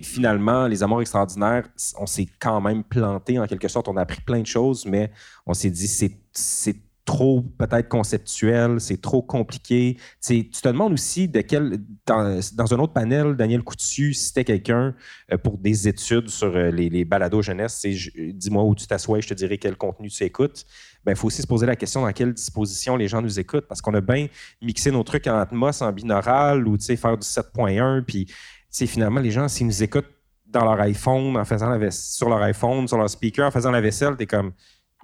[0.03, 1.67] finalement, les amours extraordinaires,
[1.99, 3.89] on s'est quand même planté en quelque sorte.
[3.89, 5.11] On a appris plein de choses, mais
[5.47, 9.97] on s'est dit c'est trop peut-être conceptuel, c'est trop compliqué.
[10.27, 14.95] tu te demandes aussi de quel, dans, un autre panel, Daniel Coutu c'était quelqu'un
[15.33, 17.87] euh, pour des études sur euh, les, les balados jeunesse.
[17.87, 20.67] Dis-moi où tu t'assois, je te dirai quel contenu tu écoutes.
[20.69, 23.67] Il ben, faut aussi se poser la question dans quelle disposition les gens nous écoutent,
[23.69, 24.27] parce qu'on a bien
[24.61, 28.27] mixé nos trucs en Atmos, en binaural, ou faire du 7.1, puis
[28.73, 30.11] finalement, les gens, s'ils nous écoutent
[30.47, 33.81] dans leur iPhone, en faisant la sur leur iPhone, sur leur speaker, en faisant la
[33.81, 34.53] vaisselle, t'es comme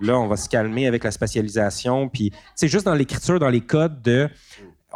[0.01, 2.09] Là, on va se calmer avec la spatialisation.
[2.09, 4.29] Puis, c'est juste dans l'écriture, dans les codes de.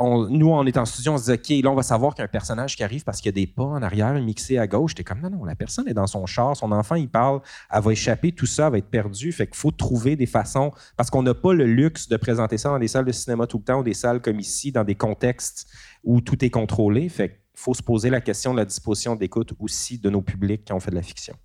[0.01, 2.77] nous, on est en studio, on se dit, OK, là, on va savoir qu'il personnage
[2.77, 4.95] qui arrive parce qu'il y a des pas en arrière mixés à gauche.
[4.95, 7.83] T'es comme, non, non, la personne est dans son char, son enfant, il parle, elle
[7.83, 9.33] va échapper, tout ça va être perdu.
[9.33, 12.71] Fait qu'il faut trouver des façons, parce qu'on n'a pas le luxe de présenter ça
[12.71, 14.95] dans des salles de cinéma tout le temps ou des salles comme ici, dans des
[14.95, 15.69] contextes
[16.05, 17.09] où tout est contrôlé.
[17.11, 20.65] Fait qu'il faut se poser la question de la disposition d'écoute aussi de nos publics
[20.65, 21.37] qui ont fait de la fiction.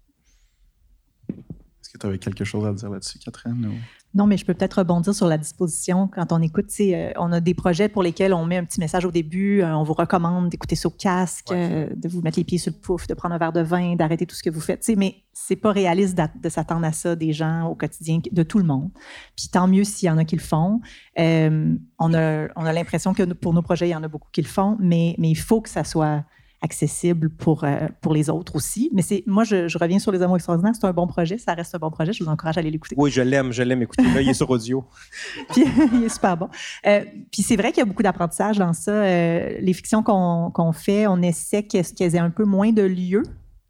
[2.01, 3.69] Tu avais quelque chose à dire là-dessus, Catherine?
[4.15, 6.07] Non, mais je peux peut-être rebondir sur la disposition.
[6.07, 9.05] Quand on écoute, euh, on a des projets pour lesquels on met un petit message
[9.05, 12.57] au début, euh, on vous recommande d'écouter sur casque, euh, de vous mettre les pieds
[12.57, 14.85] sur le pouf, de prendre un verre de vin, d'arrêter tout ce que vous faites.
[14.97, 18.65] Mais c'est pas réaliste de s'attendre à ça des gens au quotidien, de tout le
[18.65, 18.89] monde.
[19.37, 20.81] Puis tant mieux s'il y en a qui le font.
[21.17, 24.41] on a, on a l'impression que pour nos projets, il y en a beaucoup qui
[24.41, 26.25] le font, mais, mais il faut que ça soit
[26.61, 28.89] accessible pour, euh, pour les autres aussi.
[28.93, 30.73] Mais c'est moi, je, reviens sur Les Amours extraordinaires.
[30.79, 31.37] C'est un bon projet.
[31.37, 32.13] Ça reste un bon projet.
[32.13, 32.95] Je vous encourage à aller l'écouter.
[32.97, 33.51] Oui, je l'aime.
[33.51, 34.03] Je l'aime écouter.
[34.03, 34.85] Là, il est sur audio.
[35.49, 36.49] puis, il est super bon.
[36.85, 38.91] Euh, puis c'est vrai qu'il y a beaucoup d'apprentissage dans ça.
[38.91, 43.23] Euh, les fictions qu'on fait, on essaie qu'elles aient un peu moins de lieux,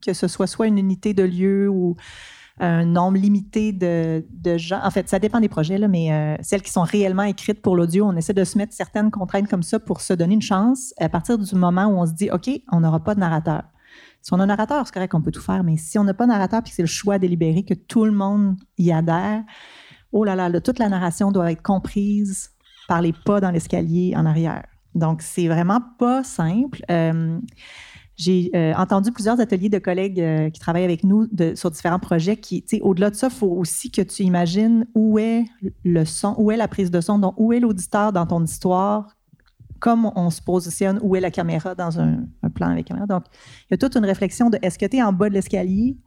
[0.05, 1.95] que ce soit soit une unité de lieu ou
[2.59, 4.23] un nombre limité de,
[4.57, 4.79] gens.
[4.83, 7.75] En fait, ça dépend des projets, là, mais euh, celles qui sont réellement écrites pour
[7.75, 10.93] l'audio, on essaie de se mettre certaines contraintes comme ça pour se donner une chance
[10.99, 13.63] à partir du moment où on se dit, OK, on n'aura pas de narrateur.
[14.21, 16.13] Si on a un narrateur, c'est correct, on peut tout faire, mais si on n'a
[16.13, 19.43] pas de narrateur puis c'est le choix délibéré que tout le monde y adhère,
[20.11, 22.51] oh là là, toute la narration doit être comprise
[22.87, 24.65] par les pas dans l'escalier en arrière.
[24.93, 26.83] Donc, c'est vraiment pas simple.
[26.91, 27.39] Euh,
[28.17, 32.37] j'ai euh, entendu plusieurs ateliers de collègues euh, qui travaillent avec nous sur différents projets
[32.37, 35.45] qui, au-delà de ça, il faut aussi que tu imagines où est
[35.83, 39.15] le son, où est la prise de son, donc où est l'auditeur dans ton histoire,
[39.79, 43.07] comme on se positionne, où est la caméra dans un, un plan avec caméra.
[43.07, 43.23] Donc,
[43.63, 45.97] il y a toute une réflexion de est-ce que tu es en bas de l'escalier?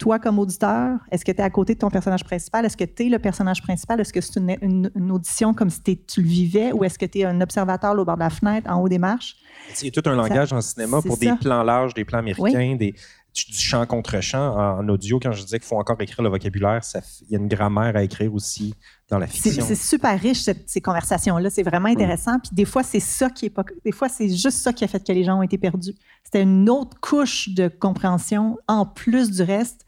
[0.00, 2.64] Toi, comme auditeur, est-ce que tu es à côté de ton personnage principal?
[2.64, 4.00] Est-ce que tu es le personnage principal?
[4.00, 7.24] Est-ce que c'est une, audition comme si tu le vivais ou est-ce que tu es
[7.24, 9.36] un observateur au bord de la fenêtre, en haut des marches?
[9.74, 12.94] C'est tout un langage en cinéma pour des plans larges, des plans américains, des,
[13.34, 15.20] du chant contre chant en, audio.
[15.20, 16.80] Quand je disais qu'il faut encore écrire le vocabulaire,
[17.22, 18.74] il y a une grammaire à écrire aussi
[19.08, 19.64] dans la fiction.
[19.64, 21.50] C'est super riche, ces conversations-là.
[21.50, 22.38] C'est vraiment intéressant.
[22.38, 23.64] Puis des fois, c'est ça qui est pas.
[23.84, 25.94] Des fois, c'est juste ça qui a fait que les gens ont été perdus.
[26.24, 29.84] C'était une autre couche de compréhension en plus du reste.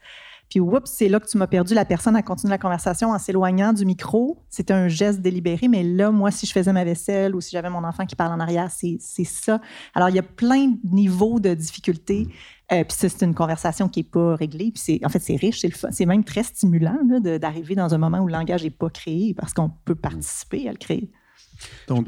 [0.49, 1.73] Puis, oups, c'est là que tu m'as perdu.
[1.73, 4.43] La personne a continué la conversation en s'éloignant du micro.
[4.49, 7.69] C'était un geste délibéré, mais là, moi, si je faisais ma vaisselle ou si j'avais
[7.69, 9.59] mon enfant qui parle en arrière, c'est ça.
[9.95, 12.27] Alors, il y a plein de niveaux de difficultés.
[12.71, 14.71] Euh, puis c'est une conversation qui n'est pas réglée.
[14.71, 16.97] Puis en fait, c'est riche, c'est même très stimulant
[17.39, 20.71] d'arriver dans un moment où le langage n'est pas créé parce qu'on peut participer à
[20.71, 21.11] le créer.
[21.87, 22.07] Donc,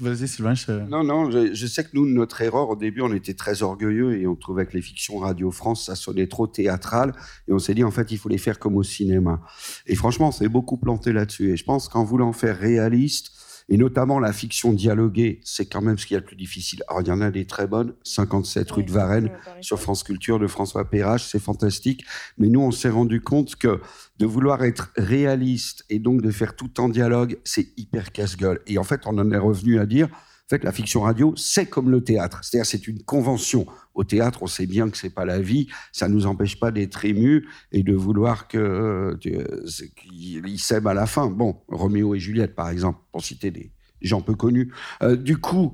[0.00, 0.54] vas-y Sylvain.
[0.88, 4.26] Non, non, je, sais que nous, notre erreur au début, on était très orgueilleux et
[4.26, 7.12] on trouvait que les fictions Radio France, ça sonnait trop théâtral
[7.48, 9.40] et on s'est dit en fait, il faut les faire comme au cinéma.
[9.86, 11.52] Et franchement, on s'est beaucoup planté là-dessus.
[11.52, 13.32] Et je pense qu'en voulant faire réaliste,
[13.68, 16.82] et notamment la fiction dialoguée, c'est quand même ce qu'il y a de plus difficile.
[16.88, 20.38] Alors, il y en a des très bonnes, 57 rue de Varennes, sur France Culture
[20.38, 22.04] de François Perrache, c'est fantastique.
[22.36, 23.80] Mais nous, on s'est rendu compte que
[24.18, 28.60] de vouloir être réaliste et donc de faire tout en dialogue, c'est hyper casse-gueule.
[28.66, 30.08] Et en fait, on en est revenu à dire,
[30.46, 32.40] en fait, la fiction radio, c'est comme le théâtre.
[32.42, 33.66] C'est-à-dire, c'est une convention.
[33.94, 35.68] Au théâtre, on sait bien que c'est pas la vie.
[35.90, 41.06] Ça nous empêche pas d'être ému et de vouloir que euh, qu'ils s'aiment à la
[41.06, 41.28] fin.
[41.28, 44.70] Bon, Roméo et Juliette, par exemple, pour citer des gens peu connus.
[45.02, 45.72] Euh, du coup,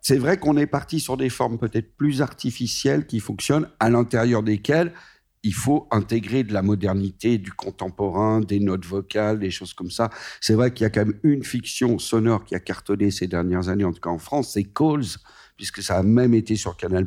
[0.00, 4.42] c'est vrai qu'on est parti sur des formes peut-être plus artificielles qui fonctionnent, à l'intérieur
[4.42, 4.94] desquelles
[5.46, 10.10] il faut intégrer de la modernité, du contemporain, des notes vocales, des choses comme ça.
[10.40, 13.68] C'est vrai qu'il y a quand même une fiction sonore qui a cartonné ces dernières
[13.68, 15.04] années, en tout cas en France, c'est Calls,
[15.56, 17.06] puisque ça a même été sur Canal+.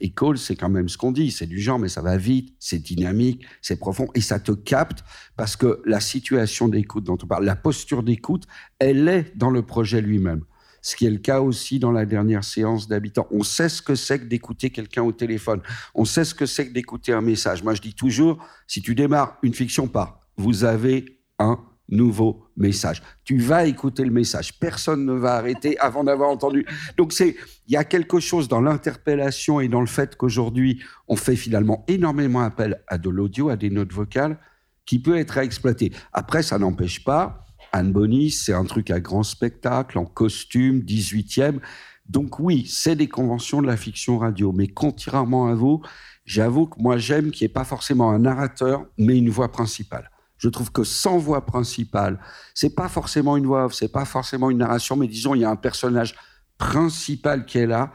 [0.00, 2.52] Et Calls, c'est quand même ce qu'on dit, c'est du genre, mais ça va vite,
[2.58, 5.04] c'est dynamique, c'est profond, et ça te capte,
[5.36, 8.42] parce que la situation d'écoute dont on parle, la posture d'écoute,
[8.80, 10.42] elle est dans le projet lui-même
[10.82, 13.26] ce qui est le cas aussi dans la dernière séance d'habitants.
[13.30, 15.60] On sait ce que c'est que d'écouter quelqu'un au téléphone.
[15.94, 17.62] On sait ce que c'est que d'écouter un message.
[17.62, 23.02] Moi, je dis toujours, si tu démarres une fiction par vous avez un nouveau message.
[23.24, 24.58] Tu vas écouter le message.
[24.58, 26.66] Personne ne va arrêter avant d'avoir entendu.
[26.96, 27.36] Donc c'est,
[27.66, 31.84] il y a quelque chose dans l'interpellation et dans le fait qu'aujourd'hui on fait finalement
[31.88, 34.38] énormément appel à de l'audio, à des notes vocales,
[34.84, 35.92] qui peut être à exploiter.
[36.12, 41.60] Après, ça n'empêche pas Anne Bonny, c'est un truc à grand spectacle, en costume, 18e.
[42.08, 44.52] Donc oui, c'est des conventions de la fiction radio.
[44.52, 45.82] Mais contrairement à vous,
[46.24, 50.10] j'avoue que moi j'aime qu'il n'y ait pas forcément un narrateur, mais une voix principale.
[50.38, 52.20] Je trouve que sans voix principale,
[52.54, 55.44] c'est pas forcément une voix off, c'est pas forcément une narration, mais disons il y
[55.44, 56.14] a un personnage
[56.56, 57.92] principal qui est là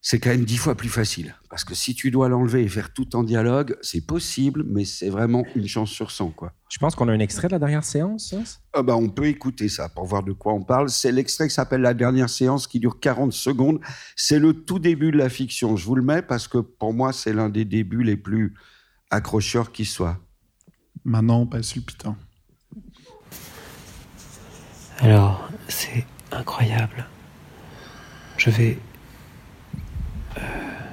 [0.00, 1.34] c'est quand même dix fois plus facile.
[1.50, 5.08] Parce que si tu dois l'enlever et faire tout en dialogue, c'est possible, mais c'est
[5.08, 6.30] vraiment une chance sur 100.
[6.30, 6.52] Quoi.
[6.70, 8.34] Je pense qu'on a un extrait de la dernière séance.
[8.72, 10.88] Ah bah, on peut écouter ça pour voir de quoi on parle.
[10.88, 13.80] C'est l'extrait qui s'appelle La dernière séance qui dure 40 secondes.
[14.14, 15.76] C'est le tout début de la fiction.
[15.76, 18.54] Je vous le mets parce que pour moi, c'est l'un des débuts les plus
[19.10, 20.18] accrocheurs qui soit.
[21.04, 22.14] Manon passe le piton.
[25.00, 27.06] Alors, c'est incroyable.
[28.36, 28.78] Je vais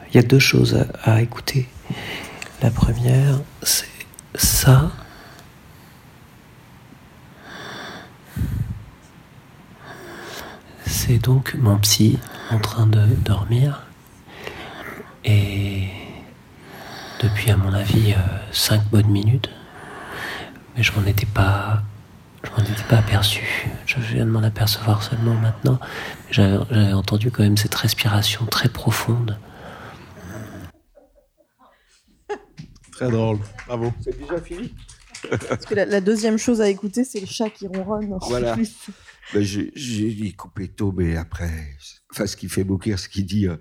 [0.10, 1.68] il y a deux choses à, écouter.
[2.62, 3.86] La première, c'est
[4.36, 4.92] ça.
[10.86, 12.18] C'est donc mon psy
[12.50, 13.84] en train de dormir.
[15.24, 15.90] Et
[17.22, 18.18] depuis, à mon avis, euh,
[18.52, 19.50] cinq bonnes minutes.
[20.76, 21.84] Mais je m'en étais pas.
[22.46, 23.68] Je m'en étais pas aperçu.
[23.86, 25.80] Je viens de m'en apercevoir seulement maintenant.
[26.32, 29.38] J'avais entendu quand même cette respiration très profonde.
[32.92, 33.40] Très drôle.
[33.68, 33.92] Bravo.
[34.02, 34.74] C'est déjà fini
[35.50, 38.18] Parce que la, deuxième chose à écouter, c'est le chat qui ronronne.
[38.22, 38.56] Voilà.
[39.34, 41.52] Ben, j'ai coupé tôt, mais après,
[42.12, 43.48] enfin, ce qui fait beaucoup ce qu'il dit.
[43.48, 43.58] Euh,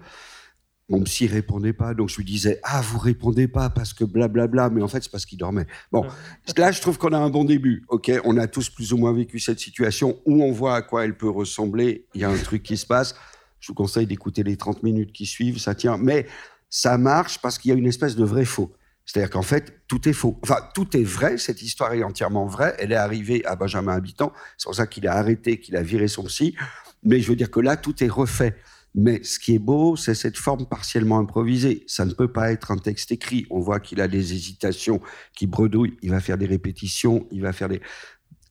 [0.88, 4.68] mon psy répondait pas, donc je lui disais ah vous répondez pas parce que blablabla,
[4.70, 5.66] mais en fait c'est parce qu'il dormait.
[5.92, 6.04] Bon,
[6.56, 7.84] là je trouve qu'on a un bon début.
[7.88, 11.04] Ok, on a tous plus ou moins vécu cette situation où on voit à quoi
[11.04, 12.06] elle peut ressembler.
[12.14, 13.14] Il y a un truc qui se passe.
[13.60, 15.96] Je vous conseille d'écouter les 30 minutes qui suivent, ça tient.
[15.96, 16.26] Mais
[16.68, 18.74] ça marche parce qu'il y a une espèce de vrai faux.
[19.06, 20.38] C'est-à-dire qu'en fait, tout est faux.
[20.42, 22.74] Enfin, tout est vrai, cette histoire est entièrement vraie.
[22.78, 26.08] Elle est arrivée à Benjamin Habitant, c'est pour ça qu'il a arrêté, qu'il a viré
[26.08, 26.54] son psy.
[27.02, 28.56] Mais je veux dire que là, tout est refait.
[28.94, 31.84] Mais ce qui est beau, c'est cette forme partiellement improvisée.
[31.88, 33.46] Ça ne peut pas être un texte écrit.
[33.50, 35.00] On voit qu'il a des hésitations,
[35.36, 37.80] qu'il bredouille, il va faire des répétitions, il va faire des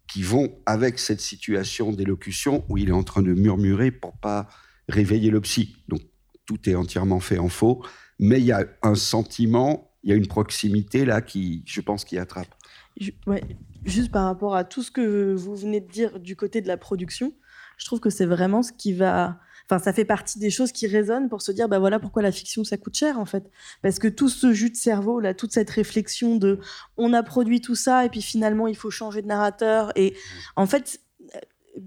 [0.07, 4.47] qui vont avec cette situation d'élocution où il est en train de murmurer pour pas
[4.87, 5.77] réveiller le psy.
[5.87, 6.01] Donc
[6.45, 7.83] tout est entièrement fait en faux,
[8.19, 12.05] mais il y a un sentiment il y a une proximité là qui, je pense,
[12.05, 12.53] qui attrape.
[13.25, 13.43] Ouais,
[13.85, 16.77] juste par rapport à tout ce que vous venez de dire du côté de la
[16.77, 17.33] production,
[17.77, 19.39] je trouve que c'est vraiment ce qui va.
[19.69, 22.31] Enfin, ça fait partie des choses qui résonnent pour se dire, bah voilà pourquoi la
[22.31, 23.49] fiction ça coûte cher en fait,
[23.81, 26.59] parce que tout ce jus de cerveau là, toute cette réflexion de,
[26.97, 30.15] on a produit tout ça et puis finalement il faut changer de narrateur et
[30.55, 30.99] en fait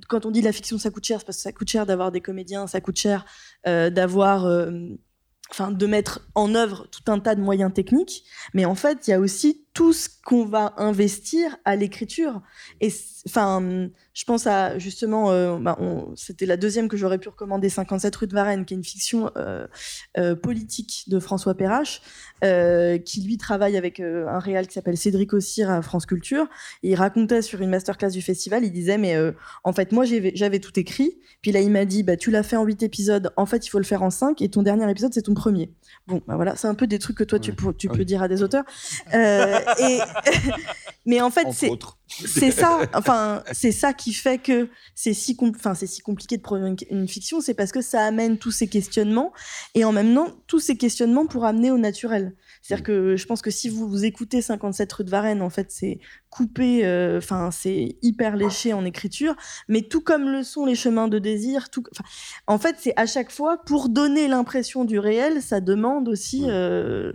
[0.08, 2.10] quand on dit la fiction ça coûte cher, c'est parce que ça coûte cher d'avoir
[2.12, 3.24] des comédiens, ça coûte cher
[3.66, 4.70] euh, d'avoir euh,
[5.50, 8.24] enfin, de mettre en œuvre tout un tas de moyens techniques,
[8.54, 12.40] mais en fait, il y a aussi tout ce qu'on va investir à l'écriture.
[12.80, 12.90] Et
[13.28, 15.76] enfin, je pense à justement, euh, bah,
[16.14, 19.30] c'était la deuxième que j'aurais pu recommander, 57 rue de Varennes, qui est une fiction
[19.36, 19.66] euh,
[20.16, 22.00] euh, politique de François Perrache,
[22.40, 26.46] qui lui travaille avec un réal qui s'appelle Cédric Ossir à France Culture.
[26.82, 29.14] Et il racontait sur une masterclass du festival, il disait, mais
[29.62, 31.18] en fait, moi, j'avais tout écrit.
[31.42, 33.68] Puis là, il m'a dit, bah, tu l'as fait en 8 épisodes, en fait, il
[33.68, 35.70] faut le faire en 5, et ton dernier épisode, c'est ton premier.
[36.06, 38.22] Bon, bah voilà, c'est un peu des trucs que toi, tu, peux, tu peux dire
[38.22, 38.64] à des auteurs.
[39.78, 39.98] Et
[41.06, 41.70] mais en fait, c'est
[42.08, 42.80] c'est ça.
[42.94, 47.08] Enfin, c'est ça qui fait que c'est si, enfin, c'est si compliqué de produire une,
[47.08, 49.32] fiction, c'est parce que ça amène tous ces questionnements
[49.74, 52.34] et en même temps tous ces questionnements pour amener au naturel.
[52.66, 52.86] C'est-à-dire mm.
[52.86, 56.00] que je pense que si vous, vous écoutez 57 rue de Varennes, en fait, c'est
[56.30, 59.36] coupé, euh, enfin, c'est hyper léché en écriture,
[59.68, 61.84] mais tout comme le sont les chemins de désir, tout,
[62.48, 67.12] en fait, c'est à chaque fois pour donner l'impression du réel, ça demande aussi euh,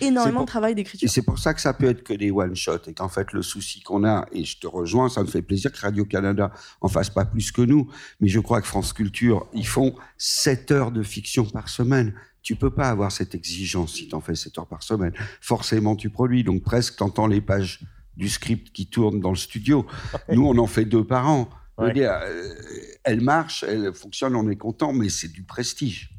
[0.00, 1.06] énormément de travail d'écriture.
[1.06, 3.42] Et c'est pour ça que ça peut être que des one-shots et qu'en fait, le
[3.42, 7.10] souci qu'on a, et je te rejoins, ça me fait plaisir que Radio-Canada en fasse
[7.10, 7.90] pas plus que nous,
[8.20, 12.56] mais je crois que France Culture, ils font 7 heures de fiction par semaine tu
[12.56, 15.12] peux pas avoir cette exigence si tu en fais 7 heures par semaine.
[15.40, 16.44] Forcément, tu produis.
[16.44, 17.80] Donc, presque, tu entends les pages
[18.16, 19.86] du script qui tournent dans le studio.
[20.30, 21.48] Nous, on en fait deux par an.
[21.94, 22.54] Dire, euh,
[23.02, 26.10] elle marche, elle fonctionne, on est content, mais c'est du prestige.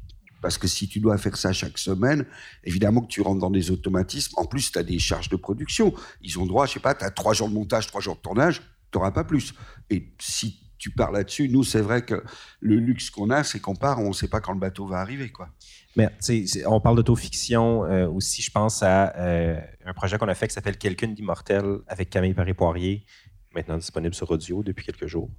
[0.42, 2.26] Parce que si tu dois faire ça chaque semaine,
[2.64, 4.34] évidemment que tu rentres dans des automatismes.
[4.36, 5.94] En plus, tu as des charges de production.
[6.20, 8.20] Ils ont droit, je sais pas, tu as trois jours de montage, trois jours de
[8.20, 8.60] tournage,
[8.92, 9.54] tu n'auras pas plus.
[9.88, 12.22] Et si tu pars là-dessus, nous, c'est vrai que
[12.60, 14.98] le luxe qu'on a, c'est qu'on part, on ne sait pas quand le bateau va
[14.98, 15.30] arriver.
[15.30, 15.48] quoi.
[15.96, 16.08] Mais
[16.66, 18.42] on parle d'autofiction euh, aussi.
[18.42, 22.34] Je pense à euh, un projet qu'on a fait qui s'appelle Quelqu'un d'immortel avec Camille
[22.34, 23.04] Paris-Poirier.
[23.54, 25.30] maintenant disponible sur audio depuis quelques jours,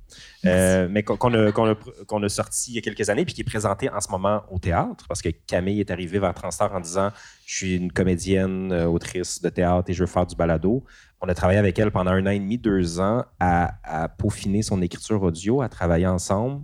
[0.45, 3.99] euh, mais qu'on a, sorti il y a quelques années, puis qui est présenté en
[3.99, 7.12] ce moment au théâtre, parce que Camille est arrivée vers Transtar en disant
[7.45, 10.84] Je suis une comédienne, euh, autrice de théâtre et je veux faire du balado.
[11.22, 14.82] On a travaillé avec elle pendant un an et demi, deux ans à, peaufiner son
[14.82, 16.64] écriture audio, à travailler ensemble.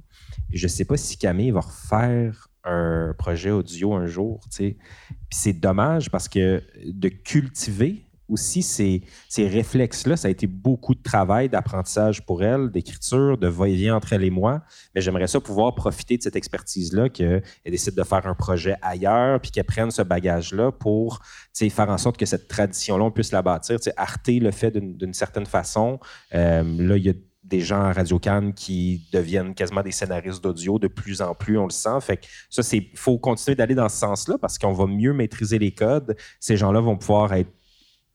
[0.52, 4.41] Et je ne sais pas si Camille va refaire un projet audio un jour.
[5.30, 9.03] C'est dommage parce que de cultiver aussi ces,
[9.38, 14.24] réflexes-là, ça a été beaucoup de travail, d'apprentissage pour elle, d'écriture, de va-et-vient entre elle
[14.24, 14.62] et moi.
[14.95, 19.39] Mais j'aimerais ça pouvoir profiter de cette expertise-là, qu'elle décide de faire un projet ailleurs,
[19.41, 21.20] puis qu'elle prenne ce bagage-là pour
[21.53, 23.78] faire en sorte que cette tradition-là, on puisse la bâtir.
[24.28, 25.99] Le fait d'une certaine façon.
[26.34, 27.14] Euh, là, il y a
[27.52, 31.58] des gens à Radio Cannes qui deviennent quasiment des scénaristes d'audio de plus en plus,
[31.58, 31.99] on le sent.
[31.99, 35.60] Fait que ça, c'est faut continuer d'aller dans ce sens-là parce qu'on va mieux maîtriser
[35.60, 36.16] les codes.
[36.39, 37.52] Ces gens-là vont pouvoir être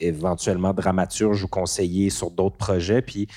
[0.00, 3.28] éventuellement dramaturge ou conseiller sur d'autres projets, puis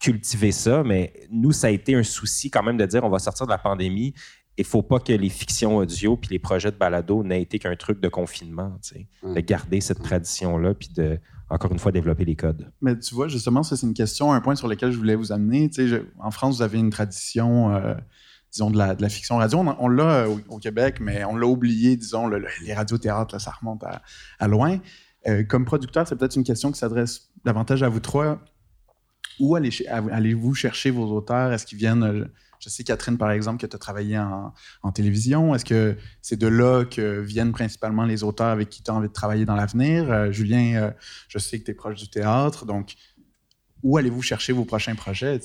[0.00, 0.82] cultiver ça.
[0.84, 3.50] Mais nous, ça a été un souci quand même de dire on va sortir de
[3.50, 4.14] la pandémie.
[4.56, 7.58] Il ne faut pas que les fictions audio puis les projets de balado n'aient été
[7.58, 8.76] qu'un truc de confinement,
[9.22, 11.20] de garder cette tradition-là puis de,
[11.50, 12.70] encore une fois, développer les codes.
[12.82, 15.32] Mais tu vois, justement, ça, c'est une question, un point sur lequel je voulais vous
[15.32, 15.70] amener.
[16.18, 17.94] en France, vous avez une tradition, euh,
[18.52, 19.64] disons, de la, fiction radio.
[19.78, 23.82] On, l'a euh, au, Québec, mais on l'a oublié, disons, les radiothéâtres, ça remonte
[24.38, 24.78] à loin.
[25.26, 28.40] Euh, comme producteur, c'est peut-être une question qui s'adresse davantage à vous trois.
[29.40, 31.52] Où allez-vous chercher vos auteurs?
[31.52, 32.28] Est-ce qu'ils viennent...
[32.58, 35.54] Euh, je sais, Catherine, par exemple, que tu as travaillé en, télévision.
[35.54, 39.08] Est-ce que c'est de là que viennent principalement les auteurs avec qui tu as envie
[39.08, 40.10] de travailler dans l'avenir?
[40.10, 40.92] Euh, Julien,
[41.28, 42.66] je sais que tu es proche du théâtre.
[42.66, 42.94] Donc,
[43.82, 45.40] où allez-vous chercher vos prochains projets?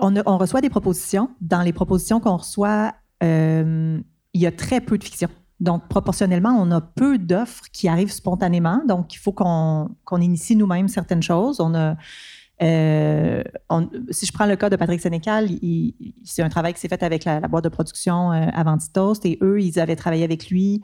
[0.00, 1.30] on, on, reçoit des propositions.
[1.40, 4.02] Dans les propositions qu'on reçoit, il
[4.34, 5.28] y a très peu de fiction.
[5.60, 8.82] Donc, proportionnellement, on a peu d'offres qui arrivent spontanément.
[8.86, 9.88] Donc, il faut qu'on
[10.20, 11.60] initie nous-mêmes certaines choses.
[11.60, 11.96] On a,
[12.60, 13.42] euh,
[14.10, 15.48] si je prends le cas de Patrick Sénécal,
[16.24, 19.60] c'est un travail qui s'est fait avec la, boîte de production euh, Toast et eux,
[19.60, 20.82] ils avaient travaillé avec lui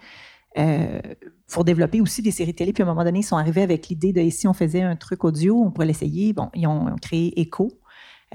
[0.56, 1.00] euh,
[1.48, 2.72] pour développer aussi des séries télé.
[2.72, 4.94] Puis à un moment donné, ils sont arrivés avec l'idée de si on faisait un
[4.94, 6.32] truc audio, on pourrait l'essayer.
[6.32, 7.72] Bon, ils ont créé Echo,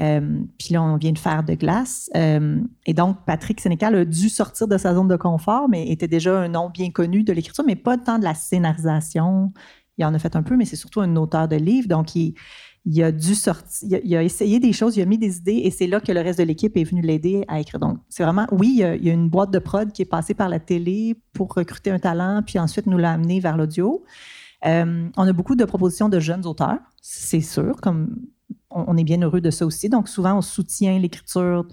[0.02, 2.10] euh, puis là, on vient de faire de glace.
[2.14, 6.38] Et donc, Patrick Sénécal a dû sortir de sa zone de confort, mais était déjà
[6.38, 9.54] un nom bien connu de l'écriture, mais pas tant de la scénarisation.
[9.98, 11.88] Il en a fait un peu, mais c'est surtout un auteur de livres.
[11.88, 12.36] Donc, il,
[13.04, 15.88] a dû sortir, il a, essayé des choses, il a mis des idées, et c'est
[15.88, 17.80] là que le reste de l'équipe est venu l'aider à écrire.
[17.80, 20.50] Donc, c'est vraiment, oui, il y, a, une boîte de prod qui est passée par
[20.50, 24.04] la télé pour recruter un talent, puis ensuite nous l'a amené vers l'audio.
[24.66, 28.16] Euh, on a beaucoup de propositions de jeunes auteurs, c'est sûr, comme
[28.72, 29.90] on, est bien heureux de ça aussi.
[29.90, 31.66] Donc, souvent, on soutient l'écriture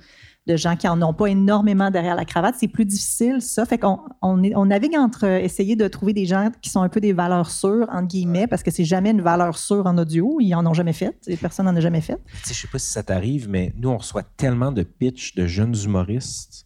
[0.46, 2.54] de gens qui n'en ont pas énormément derrière la cravate.
[2.58, 3.64] C'est plus difficile, ça.
[3.66, 7.12] Fait qu'on on, navigue entre essayer de trouver des gens qui sont un peu des
[7.12, 10.38] valeurs sûres, entre guillemets, parce que c'est jamais une valeur sûre en audio.
[10.40, 11.16] Ils en ont jamais fait.
[11.40, 12.18] Personne n'en a jamais fait.
[12.44, 15.46] Je ne sais pas si ça t'arrive, mais nous, on reçoit tellement de pitch de
[15.46, 16.64] jeunes humoristes.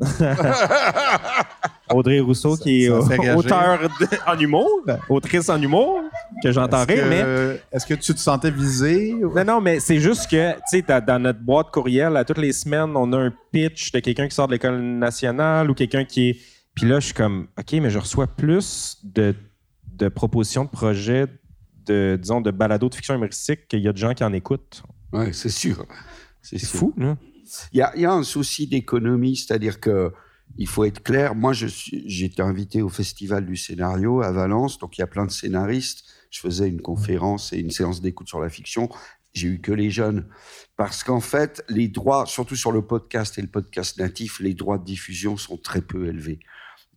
[1.90, 3.80] Audrey Rousseau, qui est auteur
[4.26, 6.02] en humour, autrice en humour,
[6.42, 7.60] que j'entendrai, mais.
[7.72, 9.14] Est-ce que tu te sentais visé?
[9.14, 12.52] Non, non, mais c'est juste que, tu sais, dans notre boîte courriel, à toutes les
[12.52, 16.30] semaines, on a un pitch de quelqu'un qui sort de l'École nationale ou quelqu'un qui
[16.30, 16.36] est.
[16.74, 19.34] Puis là, je suis comme, OK, mais je reçois plus de,
[19.94, 21.26] de propositions de projets,
[21.86, 24.82] de, disons, de balado de fiction humoristique qu'il y a de gens qui en écoutent.
[25.12, 25.84] Oui, c'est sûr.
[26.40, 27.16] C'est fou, là.
[27.72, 30.12] Il y a, un souci d'économie, c'est-à-dire que
[30.56, 31.34] il faut être clair.
[31.34, 35.26] Moi, j'ai été invité au Festival du scénario à Valence, donc il y a plein
[35.26, 36.04] de scénaristes.
[36.30, 38.88] Je faisais une conférence et une séance d'écoute sur la fiction.
[39.34, 40.26] J'ai eu que les jeunes.
[40.76, 44.78] Parce qu'en fait, les droits, surtout sur le podcast et le podcast natif, les droits
[44.78, 46.40] de diffusion sont très peu élevés.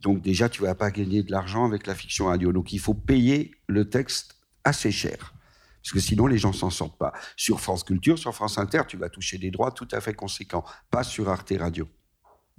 [0.00, 2.52] Donc déjà, tu vas pas gagner de l'argent avec la fiction radio.
[2.52, 5.34] Donc il faut payer le texte assez cher.
[5.82, 7.12] Parce que sinon, les gens s'en sortent pas.
[7.36, 10.64] Sur France Culture, sur France Inter, tu vas toucher des droits tout à fait conséquents.
[10.90, 11.88] Pas sur Arte Radio.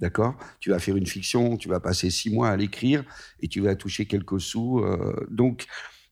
[0.00, 0.34] D'accord?
[0.60, 3.04] Tu vas faire une fiction, tu vas passer six mois à l'écrire
[3.40, 4.80] et tu vas toucher quelques sous.
[4.80, 5.66] Euh, donc,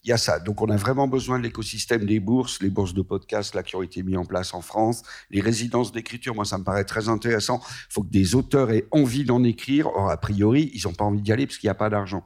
[0.04, 0.38] il y a ça.
[0.40, 3.76] Donc, on a vraiment besoin de l'écosystème des bourses, les bourses de podcast là, qui
[3.76, 6.34] ont été mises en place en France, les résidences d'écriture.
[6.34, 7.60] Moi, ça me paraît très intéressant.
[7.64, 9.86] Il faut que des auteurs aient envie d'en écrire.
[9.88, 12.24] Or, a priori, ils n'ont pas envie d'y aller parce qu'il n'y a pas d'argent.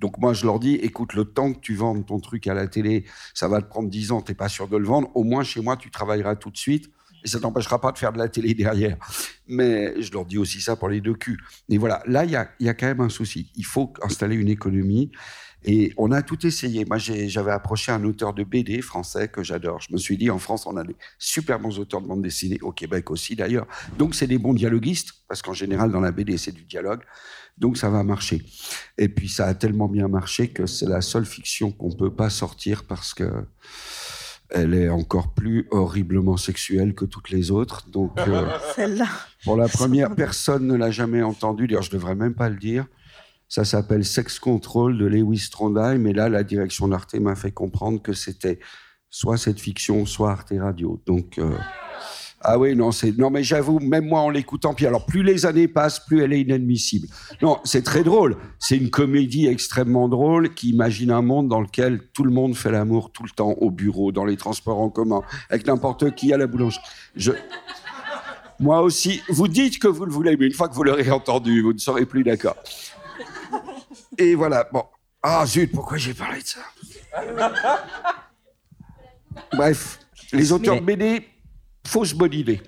[0.00, 2.66] Donc moi, je leur dis, écoute, le temps que tu vendes ton truc à la
[2.66, 5.10] télé, ça va te prendre 10 ans, tu n'es pas sûr de le vendre.
[5.14, 6.90] Au moins, chez moi, tu travailleras tout de suite
[7.24, 8.96] et ça t'empêchera pas de faire de la télé derrière.
[9.48, 11.42] Mais je leur dis aussi ça pour les deux culs.
[11.68, 13.50] Et voilà, là, il y a, y a, quand même un souci.
[13.56, 15.10] Il faut installer une économie.
[15.64, 16.84] Et on a tout essayé.
[16.84, 19.80] Moi, j'avais approché un auteur de BD français que j'adore.
[19.80, 22.58] Je me suis dit, en France, on a des super bons auteurs de bande dessinée,
[22.62, 23.66] au Québec aussi d'ailleurs.
[23.98, 27.02] Donc, c'est des bons dialoguistes, parce qu'en général, dans la BD, c'est du dialogue.
[27.58, 28.42] Donc, ça va marcher.
[28.98, 32.30] Et puis, ça a tellement bien marché que c'est la seule fiction qu'on peut pas
[32.30, 33.30] sortir parce que
[34.50, 37.88] elle est encore plus horriblement sexuelle que toutes les autres.
[37.90, 38.46] Donc, euh,
[38.76, 39.08] Celle-là.
[39.44, 41.66] pour la première, personne ne l'a jamais entendu.
[41.66, 42.86] D'ailleurs, je devrais même pas le dire.
[43.48, 46.06] Ça s'appelle Sex Control de Lewis Trondheim.
[46.06, 48.58] Et là, la direction d'Arte m'a fait comprendre que c'était
[49.10, 51.02] soit cette fiction, soit Arte Radio.
[51.06, 51.56] Donc, euh,
[52.48, 55.46] ah oui, non, c'est non, mais j'avoue, même moi en l'écoutant, puis alors plus les
[55.46, 57.08] années passent, plus elle est inadmissible.
[57.42, 58.36] Non, c'est très drôle.
[58.60, 62.70] C'est une comédie extrêmement drôle qui imagine un monde dans lequel tout le monde fait
[62.70, 66.36] l'amour tout le temps au bureau, dans les transports en commun, avec n'importe qui à
[66.36, 66.84] la boulangerie.
[67.16, 67.32] Je...
[68.60, 71.62] Moi aussi, vous dites que vous le voulez, mais une fois que vous l'aurez entendu,
[71.62, 72.54] vous ne serez plus d'accord.
[74.18, 74.84] Et voilà, bon.
[75.20, 76.60] Ah zut, pourquoi j'ai parlé de ça?
[79.52, 79.98] Bref,
[80.32, 81.26] les auteurs BD,
[81.86, 82.60] fausse bonne idée.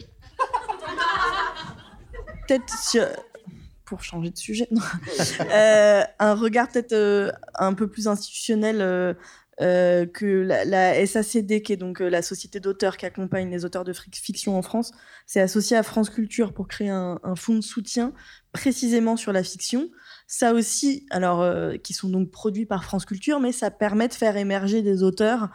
[2.46, 3.06] peut-être sur-
[3.84, 4.68] pour changer de sujet.
[5.52, 9.14] Euh, un regard peut-être euh, un peu plus institutionnel euh,
[9.60, 13.84] euh, que la, SACD, qui est donc euh, la société d'auteurs qui accompagne les auteurs
[13.84, 14.92] de fiction en France,
[15.26, 18.12] c'est associé à France Culture pour créer un, un fonds de soutien
[18.52, 19.88] précisément sur la fiction.
[20.26, 24.14] Ça aussi, alors euh, qui sont donc produits par France Culture, mais ça permet de
[24.14, 25.48] faire émerger des auteurs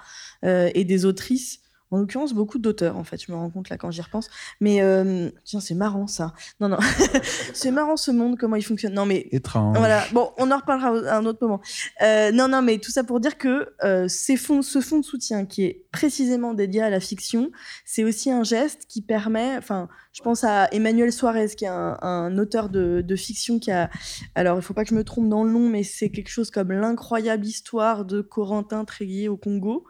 [0.44, 1.60] euh, et des autrices.
[1.94, 4.28] En l'occurrence, beaucoup d'auteurs, en fait, je me rends compte là quand j'y repense.
[4.60, 6.34] Mais euh, tiens, c'est marrant ça.
[6.60, 6.80] Non, non,
[7.54, 8.96] c'est marrant ce monde, comment il fonctionne.
[8.96, 9.78] Non, mais Étrange.
[9.78, 11.62] voilà, bon, on en reparlera à un autre moment.
[12.02, 15.06] Euh, non, non, mais tout ça pour dire que euh, ces fonds, ce fonds de
[15.06, 17.52] soutien qui est précisément dédié à la fiction,
[17.86, 22.38] c'est aussi un geste qui permet, enfin, je pense à Emmanuel Suarez, qui est un,
[22.38, 23.92] auteur de, de fiction qui a,
[24.34, 26.50] alors il faut pas que je me trompe dans le nom, mais c'est quelque chose
[26.50, 29.86] comme l'incroyable histoire de Corentin Tréguier au Congo,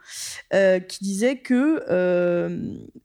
[0.53, 2.59] euh, qui disait que euh,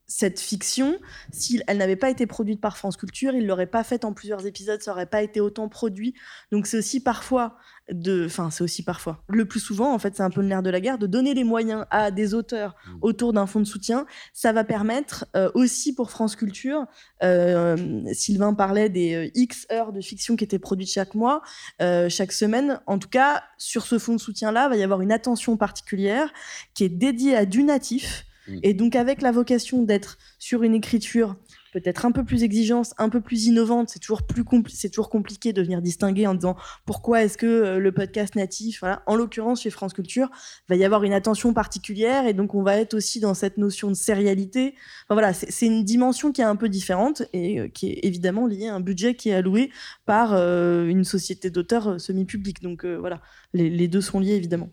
[0.06, 0.98] cette fiction,
[1.30, 4.44] si elle n'avait pas été produite par France Culture, il l'aurait pas faite en plusieurs
[4.44, 6.14] épisodes, ça aurait pas été autant produit.
[6.50, 7.56] Donc c'est aussi parfois
[7.92, 10.62] de, enfin c'est aussi parfois, le plus souvent en fait c'est un peu le nerf
[10.62, 14.06] de la guerre, de donner les moyens à des auteurs autour d'un fonds de soutien.
[14.32, 16.86] Ça va permettre euh, aussi pour France Culture,
[17.22, 17.76] euh,
[18.12, 21.42] Sylvain parlait des euh, X heures de fiction qui étaient produites chaque mois,
[21.82, 22.80] euh, chaque semaine.
[22.86, 26.32] En tout cas, sur ce fonds de soutien-là, va y avoir une attention particulière
[26.74, 28.24] qui est dédiée à du natif.
[28.48, 28.58] Mm.
[28.62, 31.36] Et donc avec la vocation d'être sur une écriture
[31.72, 35.82] peut-être un peu plus exigeante, un peu plus innovante, c'est toujours plus compliqué de venir
[35.82, 36.56] distinguer en disant
[36.86, 38.82] pourquoi est-ce que euh, le podcast natif.
[39.06, 40.28] En l'occurrence chez France Culture,
[40.68, 43.88] va y avoir une attention particulière et donc on va être aussi dans cette notion
[43.88, 44.74] de sérialité.
[45.10, 48.68] Voilà, c'est une dimension qui est un peu différente et euh, qui est évidemment liée
[48.68, 49.70] à un budget qui est alloué
[50.06, 52.62] par euh, une société d'auteurs semi-publique.
[52.62, 53.20] Donc voilà,
[53.52, 54.70] les, deux sont liés évidemment.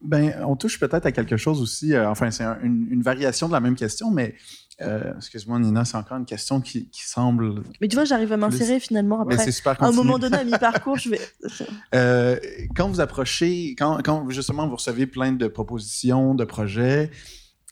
[0.00, 1.96] Ben, on touche peut-être à quelque chose aussi.
[1.98, 4.34] enfin, c'est un- une, une variation de la même question, mais
[4.80, 7.62] euh, excuse-moi, Nina, c'est encore une question qui, qui semble.
[7.80, 9.38] Mais tu vois, j'arrive à m'insérer finalement après.
[9.38, 11.20] c'est super À un moment donné, à mi-parcours, je vais.
[11.94, 12.38] Euh,
[12.74, 17.10] quand vous approchez, quand, quand justement vous recevez plein de propositions, de projets,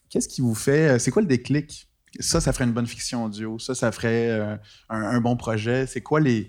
[0.09, 1.89] qu'est-ce qui vous fait, euh, c'est quoi le déclic?
[2.21, 3.59] Ça, ça ferait une bonne fiction audio.
[3.59, 4.57] Ça, ça ferait euh,
[4.89, 5.87] un, un bon projet.
[5.87, 6.49] C'est quoi les.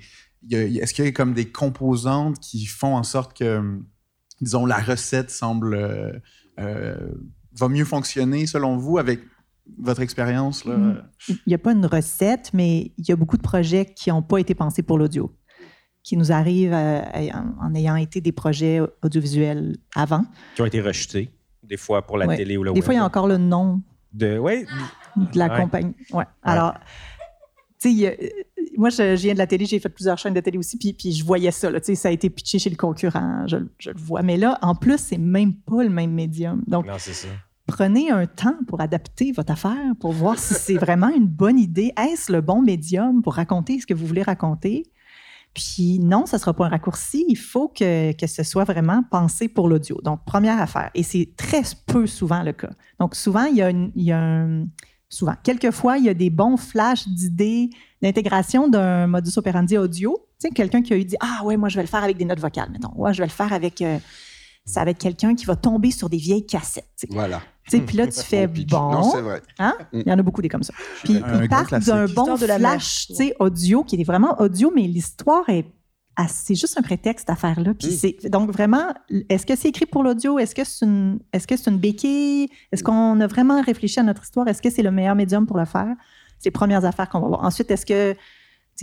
[0.51, 3.79] Est-ce qu'il y a comme des composantes qui font en sorte que,
[4.41, 6.21] disons, la recette semble.
[6.57, 9.21] va mieux fonctionner selon vous avec
[9.77, 10.65] votre expérience?
[10.65, 10.77] là?
[10.77, 11.03] Mhm.
[11.29, 14.21] Il n'y a pas une recette, mais il y a beaucoup de projets qui n'ont
[14.21, 15.35] pas été pensés pour l'audio,
[16.03, 17.01] qui nous arrivent euh,
[17.33, 20.25] en- en ayant été des projets audiovisuels avant.
[20.55, 21.31] Qui ont été rejetés,
[21.63, 22.37] des fois pour la Ouais.
[22.37, 22.83] télé ou le Des web.
[22.85, 24.65] fois, il y a encore le nom De, ouais,
[25.15, 25.61] de la Ouais.
[25.61, 25.95] compagnie.
[26.11, 26.25] Ouais.
[26.43, 26.75] Alors,
[27.81, 28.27] tu sais, euh,
[28.77, 30.93] moi, je, je viens de la télé, j'ai fait plusieurs chaînes de télé aussi, puis,
[30.93, 31.69] puis je voyais ça.
[31.71, 34.21] Là, tu sais, ça a été pitché chez le concurrent, je, je le vois.
[34.21, 36.63] Mais là, en plus, c'est même pas le même médium.
[36.67, 37.27] Donc, non, c'est ça.
[37.67, 41.93] Prenez un temps pour adapter votre affaire, pour voir si c'est vraiment une bonne idée.
[41.97, 44.83] Est-ce le bon médium pour raconter ce que vous voulez raconter?
[45.53, 47.25] Puis non, ça ne sera pas un raccourci.
[47.27, 49.99] Il faut que, que ce soit vraiment pensé pour l'audio.
[50.03, 50.89] Donc, première affaire.
[50.95, 52.71] Et c'est très peu souvent le cas.
[52.99, 54.65] Donc, souvent, il y a, un...
[55.09, 57.69] Souvent, quelquefois, il y a des bons flashs d'idées
[58.01, 60.17] d'intégration d'un modus operandi audio.
[60.39, 62.17] Tu sais, quelqu'un qui a eu dit Ah ouais, moi, je vais le faire avec
[62.17, 62.91] des notes vocales, mettons.
[62.95, 63.83] Ouais, je vais le faire avec...
[64.65, 67.05] ça va être quelqu'un qui va tomber sur des vieilles cassettes.
[67.11, 67.43] Voilà.
[67.65, 68.91] Puis là, tu fais Bon.
[68.91, 69.41] Non, c'est vrai.
[69.59, 69.73] Hein?
[69.93, 70.73] Il y en a beaucoup des comme ça.
[71.03, 75.47] Puis ils partent d'un bon de la flash audio qui est vraiment audio, mais l'histoire
[75.49, 75.65] est.
[76.15, 77.73] ah, c'est juste un prétexte à faire là.
[77.73, 77.91] Puis Mm.
[78.21, 78.93] c'est donc vraiment,
[79.29, 80.37] est-ce que c'est écrit pour l'audio?
[80.37, 82.49] Est-ce que c'est une, est-ce que c'est une béquille?
[82.71, 84.47] Est-ce qu'on a vraiment réfléchi à notre histoire?
[84.47, 85.87] Est-ce que c'est le meilleur médium pour le faire?
[86.37, 87.43] C'est les premières affaires qu'on va voir.
[87.43, 88.15] Ensuite, est-ce que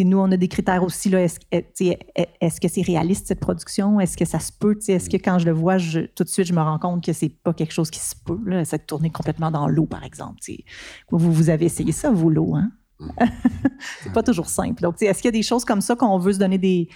[0.04, 1.08] nous, on a des critères aussi.
[1.08, 4.00] Là, est-ce, est-ce que c'est réaliste cette production?
[4.00, 4.78] Est-ce que ça se peut?
[4.88, 7.12] Est-ce que quand je le vois, je, tout de suite, je me rends compte que
[7.12, 8.38] c'est pas quelque chose qui se peut?
[8.46, 10.40] Là, cette tournée complètement dans l'eau, par exemple.
[11.10, 12.70] Vous, vous avez essayé ça, vous, l'eau, hein?
[14.02, 14.82] c'est pas toujours simple.
[14.82, 16.88] Donc, est-ce qu'il y a des choses comme ça qu'on veut se donner des.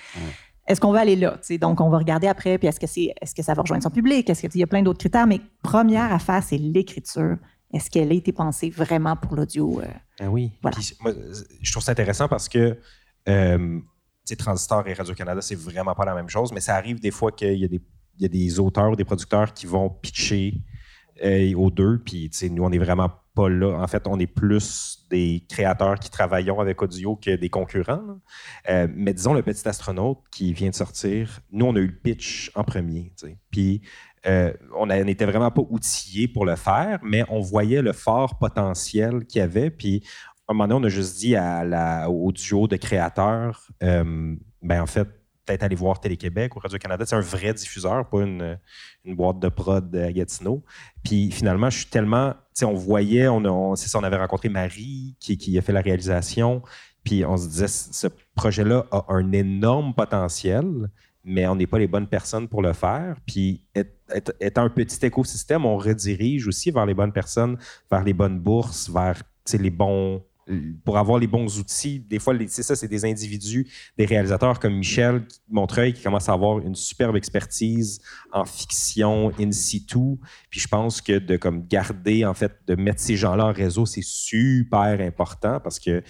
[0.67, 1.39] Est-ce qu'on va aller là?
[1.61, 3.91] Donc, on va regarder après, puis est-ce que, c'est, est-ce que ça va rejoindre son
[3.91, 4.29] public?
[4.31, 5.27] Est-ce qu'il y a plein d'autres critères?
[5.27, 7.37] Mais première affaire, c'est l'écriture.
[7.75, 9.81] Est-ce qu'elle a été pensée vraiment pour l'audio?
[9.81, 9.87] Euh?
[10.21, 10.53] Ah oui.
[11.61, 12.79] je trouve ça intéressant parce que
[13.29, 13.81] euh,
[14.39, 17.59] Transistor et Radio-Canada, c'est vraiment pas la même chose, mais ça arrive des fois qu'il
[17.59, 17.83] y a des,
[18.17, 20.55] il y a des auteurs ou des producteurs qui vont pitcher
[21.25, 23.81] euh, aux deux, puis nous, on n'est vraiment pas là.
[23.81, 28.21] En fait, on est plus des créateurs qui travaillons avec audio que des concurrents.
[28.69, 31.97] Euh, mais disons, le petit astronaute qui vient de sortir, nous, on a eu le
[31.97, 33.13] pitch en premier.
[33.51, 33.83] Puis
[34.27, 39.27] euh, on n'était vraiment pas outillés pour le faire, mais on voyait le fort potentiel
[39.27, 39.71] qu'il y avait.
[39.71, 40.03] Puis
[40.47, 44.83] à un moment donné, on a juste dit à au duo de créateurs, euh, ben
[44.83, 45.09] en fait,
[45.45, 47.05] peut-être aller voir Télé-Québec ou Radio-Canada.
[47.07, 48.59] C'est un vrai diffuseur, pas une,
[49.05, 50.63] boîte de prod à Gatineau.
[51.03, 52.35] Puis finalement, je suis tellement.
[52.63, 56.63] On voyait, on, c'est ça, on avait rencontré Marie qui, qui, a fait la réalisation.
[57.05, 60.89] Puis on se disait, ce projet-là a un énorme potentiel,
[61.25, 63.17] mais on n'est pas les bonnes personnes pour le faire.
[63.27, 63.67] Puis,
[64.41, 67.57] étant un petit écosystème, on redirige aussi vers les bonnes personnes,
[67.91, 69.23] vers les bonnes bourses, vers
[69.53, 70.23] les bons
[70.85, 72.01] pour avoir les bons outils.
[72.01, 73.67] Des fois, c'est ça, c'est des individus,
[73.97, 78.01] des réalisateurs comme Michel Montreuil qui commencent à avoir une superbe expertise
[78.33, 80.19] en fiction in situ.
[80.51, 83.87] Puis je pense que de comme garder, en fait, de mettre ces gens-là en réseau,
[83.87, 86.03] c'est super important parce que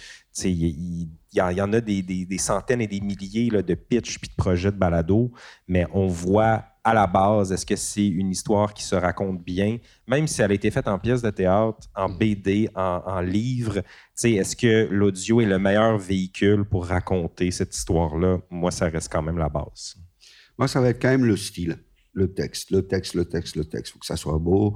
[1.35, 4.77] il y, en a des, centaines et des milliers de pitch puis de projets de
[4.77, 5.31] balado,
[5.67, 9.77] mais on voit à la base, est-ce que c'est une histoire qui se raconte bien,
[10.07, 13.81] même si elle a été faite en pièce de théâtre, en BD, en, en livre,
[14.23, 18.37] est-ce que l'audio est le meilleur véhicule pour raconter cette histoire-là?
[18.51, 19.95] Moi, ça reste quand même la base.
[20.57, 21.79] Moi, ça va être quand même le style,
[22.13, 23.89] le texte, le texte, le texte, le texte.
[23.89, 24.75] Il faut que ça soit beau,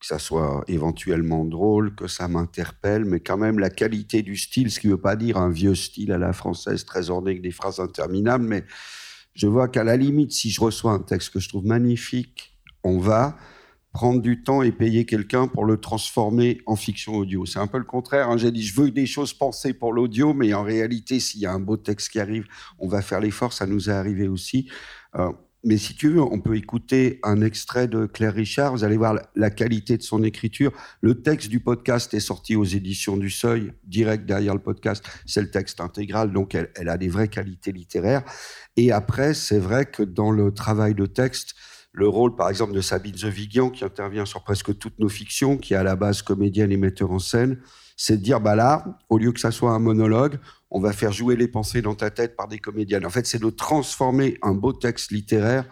[0.00, 4.70] que ça soit éventuellement drôle, que ça m'interpelle, mais quand même la qualité du style,
[4.70, 7.42] ce qui ne veut pas dire un vieux style à la française très orné avec
[7.42, 8.64] des phrases interminables, mais
[9.34, 12.98] je vois qu'à la limite, si je reçois un texte que je trouve magnifique, on
[12.98, 13.36] va
[13.96, 17.46] prendre du temps et payer quelqu'un pour le transformer en fiction audio.
[17.46, 18.28] C'est un peu le contraire.
[18.28, 18.36] Hein.
[18.36, 21.52] J'ai dit, je veux des choses pensées pour l'audio, mais en réalité, s'il y a
[21.52, 22.46] un beau texte qui arrive,
[22.78, 23.54] on va faire l'effort.
[23.54, 24.68] Ça nous est arrivé aussi.
[25.14, 25.32] Euh,
[25.66, 28.70] mais si tu veux, on peut écouter un extrait de Claire Richard.
[28.70, 30.70] Vous allez voir la qualité de son écriture.
[31.00, 35.04] Le texte du podcast est sorti aux éditions du Seuil, direct derrière le podcast.
[35.26, 38.22] C'est le texte intégral, donc elle, a des vraies qualités littéraires.
[38.76, 41.56] Et après, c'est vrai que dans le travail de texte,
[41.90, 45.74] le rôle, par exemple, de Sabine Zevigian, qui intervient sur presque toutes nos fictions, qui
[45.74, 47.58] est à la base comédienne et metteur en scène,
[47.96, 50.38] c'est de dire, bah là, au lieu que ça soit un monologue,
[50.76, 53.06] on va faire jouer les pensées dans ta tête par des comédiennes.
[53.06, 55.64] En fait, c'est de transformer un beau texte littéraire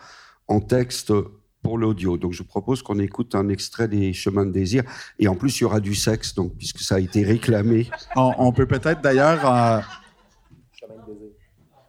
[0.49, 1.13] en texte
[1.63, 2.17] pour l'audio.
[2.17, 4.83] Donc, je propose qu'on écoute un extrait des Chemins de désir.
[5.19, 7.91] Et en plus, il y aura du sexe, donc, puisque ça a été réclamé.
[8.17, 9.45] On, peut peut-être d'ailleurs.
[9.45, 9.81] Euh,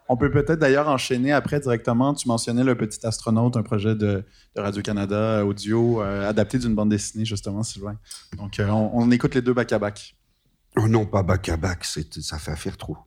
[0.09, 2.13] on peut peut-être d'ailleurs enchaîner après directement.
[2.13, 4.25] Tu mentionnais Le Petit Astronaute, un projet de,
[4.57, 7.97] Radio-Canada audio euh, adapté d'une bande dessinée, justement, Sylvain.
[8.37, 10.15] Donc, euh, on, écoute les deux bac à bac.
[10.77, 12.97] Oh non, pas bac à bac, ça fait affaire trop.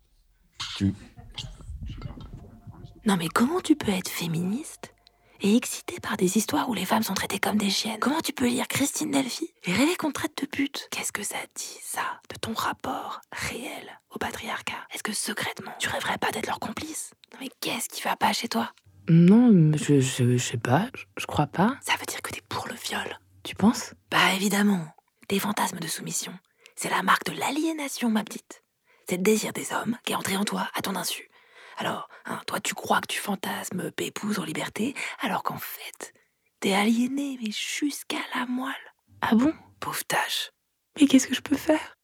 [3.06, 4.94] Non, mais comment tu peux être féministe
[5.40, 7.98] et excité par des histoires où les femmes sont traitées comme des chiennes?
[8.00, 10.88] Comment tu peux lire Christine Delphi et rêver qu'on traite de pute?
[10.90, 14.86] Qu'est-ce que ça dit, ça, de ton rapport réel au patriarcat?
[14.92, 17.12] Est-ce que secrètement, tu rêverais pas d'être leur complice?
[17.32, 18.72] Non, mais qu'est-ce qui va pas chez toi?
[19.08, 21.76] Non, je, je, sais pas, je, je crois pas.
[21.80, 23.18] Ça veut dire que t'es pour le viol.
[23.42, 23.94] Tu penses?
[24.10, 24.86] Bah évidemment.
[25.28, 26.32] Des fantasmes de soumission.
[26.80, 28.62] C'est la marque de l'aliénation, ma petite.
[29.08, 31.28] C'est le désir des hommes qui est entré en toi à ton insu.
[31.76, 36.14] Alors, hein, toi, tu crois que tu fantasmes Pépouze en liberté, alors qu'en fait,
[36.60, 38.74] t'es aliéné, mais jusqu'à la moelle.
[39.22, 39.52] Ah bon?
[39.80, 40.52] Pauvre tâche.
[41.00, 41.96] Mais qu'est-ce que je peux faire?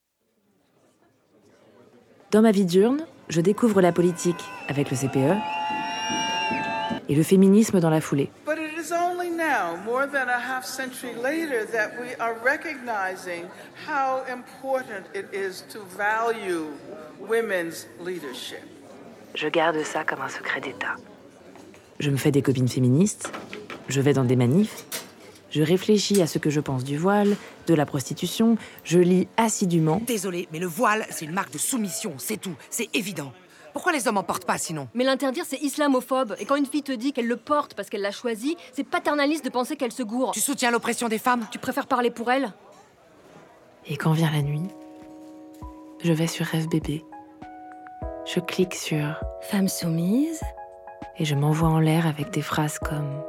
[2.32, 5.40] Dans ma vie diurne, je découvre la politique avec le CPE
[7.08, 8.28] et le féminisme dans la foulée.
[9.54, 13.42] Now, more than a half century later, that we are recognizing
[13.86, 16.64] how important it is to value
[17.20, 18.62] women's leadership.
[19.34, 20.96] Je garde ça comme un secret d'État.
[22.00, 23.30] Je me fais des copines féministes,
[23.88, 24.84] je vais dans des manifs,
[25.50, 27.36] je réfléchis à ce que je pense du voile,
[27.68, 30.00] de la prostitution, je lis assidûment.
[30.06, 33.32] Désolé, mais le voile, c'est une marque de soumission, c'est tout, c'est évident.
[33.74, 34.88] Pourquoi les hommes en portent pas sinon?
[34.94, 36.36] Mais l'interdire, c'est islamophobe.
[36.38, 39.44] Et quand une fille te dit qu'elle le porte parce qu'elle l'a choisi, c'est paternaliste
[39.44, 40.30] de penser qu'elle se gourre.
[40.30, 41.44] Tu soutiens l'oppression des femmes?
[41.50, 42.52] Tu préfères parler pour elle?
[43.86, 44.62] Et quand vient la nuit,
[46.02, 47.02] je vais sur FBB
[48.24, 50.40] Je clique sur Femme soumise.
[51.18, 53.22] et je m'envoie en l'air avec des phrases comme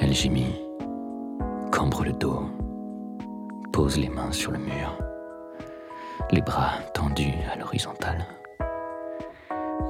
[0.00, 0.58] Elle gémit,
[1.70, 2.42] cambre le dos,
[3.72, 4.98] pose les mains sur le mur,
[6.30, 8.26] les bras tendus à l'horizontale,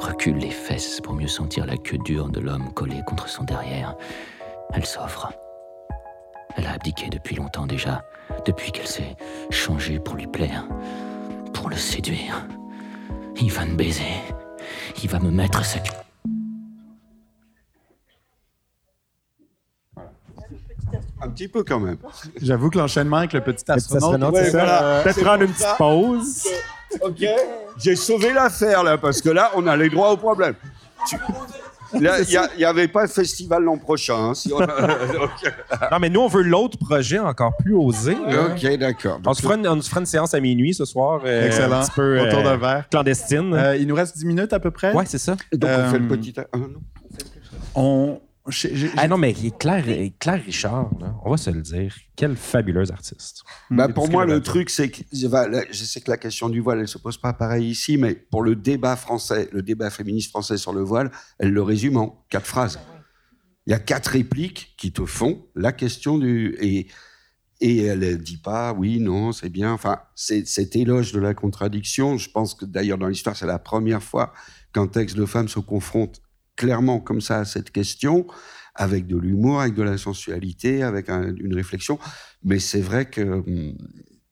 [0.01, 3.97] recule les fesses pour mieux sentir la queue dure de l'homme collée contre son derrière.
[4.72, 5.32] Elle s'offre.
[6.57, 8.05] Elle a abdiqué depuis longtemps déjà,
[8.45, 9.16] depuis qu'elle s'est
[9.51, 10.64] changée pour lui plaire,
[11.55, 12.47] pour le séduire.
[13.40, 14.03] Il va me baiser.
[15.03, 15.93] Il va me mettre sa queue.
[21.22, 21.97] Un petit peu quand même.
[22.40, 24.05] J'avoue que l'enchaînement avec le petit astronaute.
[24.05, 24.64] astronaute, Ouais, c'est ça.
[24.64, 25.03] voilà.
[25.05, 25.64] Peut-être prendre une ça.
[25.66, 26.49] petite pause.
[27.01, 27.24] Ok.
[27.78, 30.55] J'ai sauvé l'affaire là, parce que là, on a les droits au problème.
[31.09, 31.16] Tu-
[32.01, 34.16] Là, il n'y avait pas de festival l'an prochain.
[34.16, 34.64] hein, si on a-
[35.24, 35.53] Ok.
[35.90, 38.16] Non, mais nous, on veut l'autre projet encore plus osé.
[38.16, 39.20] Ok, d'accord.
[39.26, 41.20] On se, fera une, on se fera une séance à minuit ce soir.
[41.26, 41.80] euh, Excellent.
[41.80, 42.88] Un petit peu Autour euh, d'un verre.
[42.88, 43.53] clandestine.
[43.53, 44.95] Euh, il nous reste 10 minutes à peu près.
[44.95, 45.36] ouais, c'est ça.
[45.53, 46.32] Donc on fait le Euh, petit.
[46.38, 46.68] ah, non?
[47.74, 48.20] On.
[48.49, 49.84] J'ai- j'ai- Ah non, mais Claire,
[50.18, 53.43] Claire Richard, là, on va se le dire, quelle fabuleuse artiste.
[53.70, 53.93] Bah, Mm.
[53.95, 56.99] pour moi, le truc, c'est que je sais que la question du voile, elle se
[56.99, 60.82] pose pas pareil ici, mais pour le débat français, le débat féministe français sur le
[60.82, 62.80] voile, elle le résume en quatre phrases.
[63.66, 66.88] Il y a quatre répliques qui te font la question du et
[67.64, 69.72] et elle dit pas oui, non, c'est bien.
[69.72, 72.16] Enfin, c'est cet éloge de la contradiction.
[72.18, 74.32] Je pense que d'ailleurs dans l'histoire, c'est la première fois
[74.74, 76.20] qu'un texte de femme se confronte
[76.57, 78.26] clairement comme ça à cette question,
[78.74, 81.98] avec de l'humour, avec de la sensualité, avec un- une réflexion.
[82.42, 83.76] Mais c'est vrai que hum,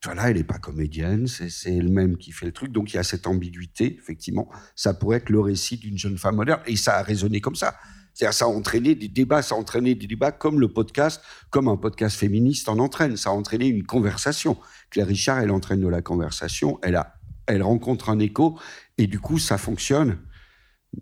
[0.05, 2.73] voilà, elle n'est pas comédienne, c'est c'est elle-même qui fait le truc.
[2.73, 4.49] Donc il y a cette ambiguïté, effectivement.
[4.75, 6.61] Ça pourrait être le récit d'une jeune femme moderne.
[6.67, 7.75] Et ça a résonné comme ça.
[8.15, 11.69] C'est-à-dire, ça a entraîné des débats, ça a entraîné des débats comme le podcast, comme
[11.69, 13.17] un podcast féministe en entraîne.
[13.17, 14.59] Ça a entraîné une conversation.
[14.91, 17.15] Claire Richard, elle entraîne de la conversation, elle, a,
[17.47, 18.59] elle rencontre un écho,
[18.99, 20.19] et du coup, ça fonctionne.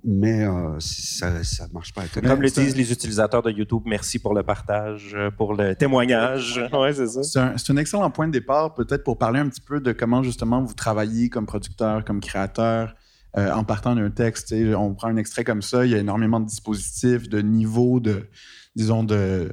[0.04, 2.02] Mais euh, ça ne marche pas.
[2.08, 6.60] Comme le disent les utilisateurs de YouTube, merci pour le partage, pour le témoignage.
[6.72, 7.22] Ouais, c'est ça.
[7.22, 9.92] C'est un, c'est un excellent point de départ, peut-être pour parler un petit peu de
[9.92, 12.94] comment justement vous travaillez comme producteur, comme créateur,
[13.38, 14.54] euh, en partant d'un texte.
[14.76, 18.28] On prend un extrait comme ça, il y a énormément de dispositifs, de niveaux de,
[18.76, 19.52] disons, de,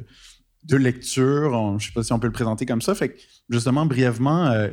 [0.63, 1.53] de lecture.
[1.53, 2.93] On- je ne sais pas si on peut le présenter comme ça.
[2.93, 3.19] Fait que,
[3.49, 4.67] justement, brièvement, euh,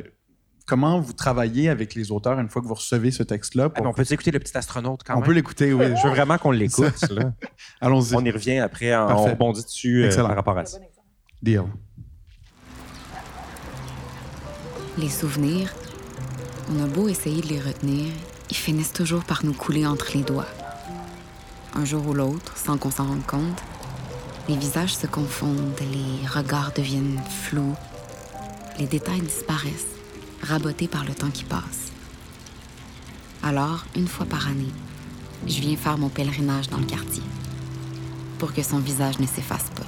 [0.65, 3.65] comment vous travaillez avec les auteurs une fois que vous recevez ce texte-là?
[3.65, 5.25] Ah, pour- on peut écouter le petit astronaute quand on même.
[5.25, 5.85] peut l'écouter, oui.
[6.01, 6.93] Je veux vraiment qu'on l'écoute.
[7.81, 8.15] Allons-y.
[8.15, 10.27] On y revient après, on rebondit dessus euh, Excellent.
[10.27, 10.77] par rapport à ça.
[11.41, 11.63] Deal.
[14.97, 15.73] Les souvenirs,
[16.71, 18.11] on a beau essayer de les retenir,
[18.49, 20.45] ils finissent toujours par nous couler entre les doigts.
[21.75, 23.59] Un jour ou l'autre, sans qu'on s'en rende compte,
[24.47, 27.75] les visages se confondent, les regards deviennent flous,
[28.77, 29.92] les détails disparaissent,
[30.43, 31.91] rabotés par le temps qui passe.
[33.41, 34.71] Alors, une fois par année,
[35.47, 37.23] je viens faire mon pèlerinage dans le quartier,
[38.39, 39.83] pour que son visage ne s'efface pas.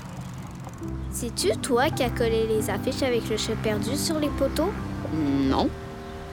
[1.12, 4.72] C'est-tu toi qui as collé les affiches avec le chat perdu sur les poteaux?
[5.14, 5.70] Non.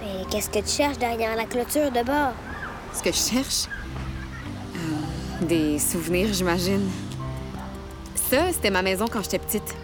[0.00, 2.32] Mais qu'est-ce que tu cherches derrière la clôture de bord?
[2.92, 3.66] Ce que je cherche?
[4.74, 6.88] Euh, des souvenirs, j'imagine.
[8.14, 9.76] Ça, c'était ma maison quand j'étais petite.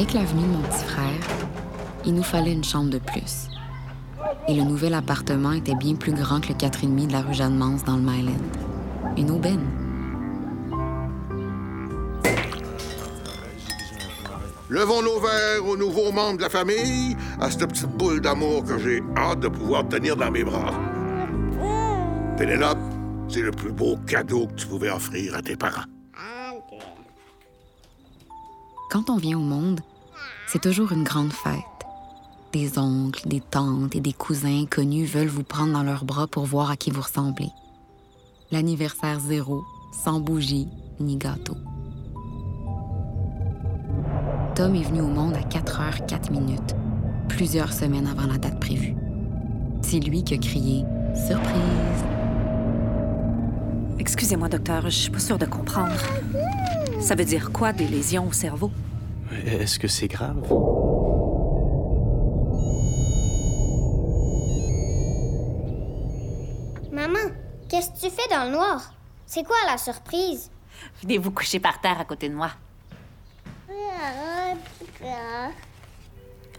[0.00, 1.20] Avec la venue de mon petit frère,
[2.06, 3.48] il nous fallait une chambre de plus.
[4.48, 7.84] Et le nouvel appartement était bien plus grand que le 4,5 de la rue Jeanne-Mance
[7.84, 8.32] dans le Myland.
[9.18, 9.66] Une aubaine.
[14.70, 18.78] Levons nos verres aux nouveaux membres de la famille, à cette petite boule d'amour que
[18.78, 20.72] j'ai hâte de pouvoir tenir dans mes bras.
[22.38, 22.78] Pénélope,
[23.28, 25.84] c'est le plus beau cadeau que tu pouvais offrir à tes parents.
[28.90, 29.82] Quand on vient au monde,
[30.52, 31.62] c'est toujours une grande fête.
[32.52, 36.44] Des oncles, des tantes et des cousins connus veulent vous prendre dans leurs bras pour
[36.44, 37.50] voir à qui vous ressemblez.
[38.50, 40.66] L'anniversaire zéro, sans bougie
[40.98, 41.54] ni gâteau.
[44.56, 46.74] Tom est venu au monde à 4 heures 4 minutes,
[47.28, 48.96] plusieurs semaines avant la date prévue.
[49.82, 50.84] C'est lui qui a crié
[51.14, 52.04] Surprise!
[54.00, 55.94] Excusez-moi, docteur, je suis pas sûre de comprendre.
[56.98, 58.72] Ça veut dire quoi, des lésions au cerveau?
[59.32, 60.42] Est-ce que c'est grave?
[66.92, 67.30] Maman,
[67.68, 68.92] qu'est-ce que tu fais dans le noir?
[69.26, 70.50] C'est quoi la surprise?
[71.02, 72.50] Venez vous coucher par terre à côté de moi.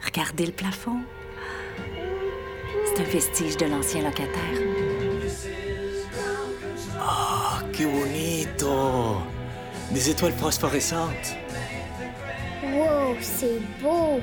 [0.03, 1.01] Regardez le plafond.
[2.85, 4.31] C'est un vestige de l'ancien locataire.
[6.99, 9.17] Oh, que bonito
[9.91, 11.35] Des étoiles phosphorescentes.
[12.73, 13.15] Wow!
[13.21, 14.21] C'est beau.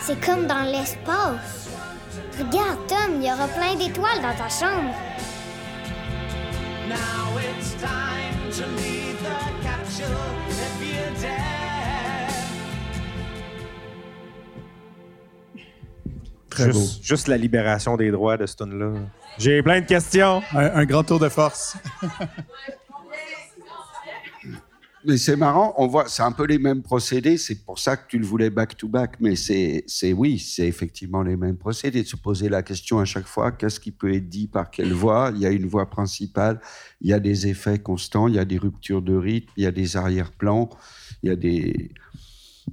[0.00, 1.68] C'est comme dans l'espace.
[2.38, 4.92] Regarde, Tom, il y aura plein d'étoiles dans ta chambre.
[6.88, 10.06] Now it's time to leave the capsule
[10.50, 11.54] if you dare.
[16.50, 19.00] Très juste, juste la libération des droits de ce tune-là.
[19.38, 20.42] J'ai plein de questions.
[20.52, 21.76] Un, un grand tour de force.
[25.06, 27.36] Mais c'est marrant, on voit, c'est un peu les mêmes procédés.
[27.36, 29.16] C'est pour ça que tu le voulais back-to-back.
[29.20, 32.02] Mais c'est, c'est oui, c'est effectivement les mêmes procédés.
[32.02, 34.94] De se poser la question à chaque fois qu'est-ce qui peut être dit par quelle
[34.94, 36.58] voix Il y a une voix principale,
[37.02, 39.66] il y a des effets constants, il y a des ruptures de rythme, il y
[39.66, 40.70] a des arrière-plans,
[41.22, 41.90] il y a des.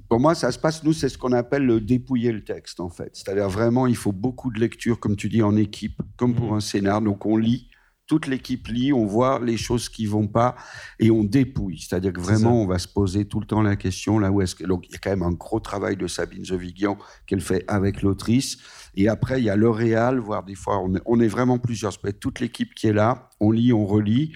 [0.08, 2.88] Pour moi, ça se passe, nous, c'est ce qu'on appelle le dépouiller le texte, en
[2.88, 3.10] fait.
[3.12, 6.60] C'est-à-dire vraiment, il faut beaucoup de lecture, comme tu dis, en équipe, comme pour un
[6.60, 7.02] scénar.
[7.02, 7.68] Donc, on lit,
[8.12, 10.54] toute l'équipe lit, on voit les choses qui vont pas
[10.98, 11.78] et on dépouille.
[11.78, 14.54] C'est-à-dire que vraiment, on va se poser tout le temps la question, là où est-ce
[14.54, 14.64] que.
[14.64, 18.02] Donc, il y a quand même un gros travail de Sabine Zovigian qu'elle fait avec
[18.02, 18.58] l'autrice.
[18.96, 21.58] Et après, il y a le réal, voire des fois, on est, on est vraiment
[21.58, 21.90] plusieurs.
[21.90, 24.32] Ça peut être toute l'équipe qui est là, on lit, on relit.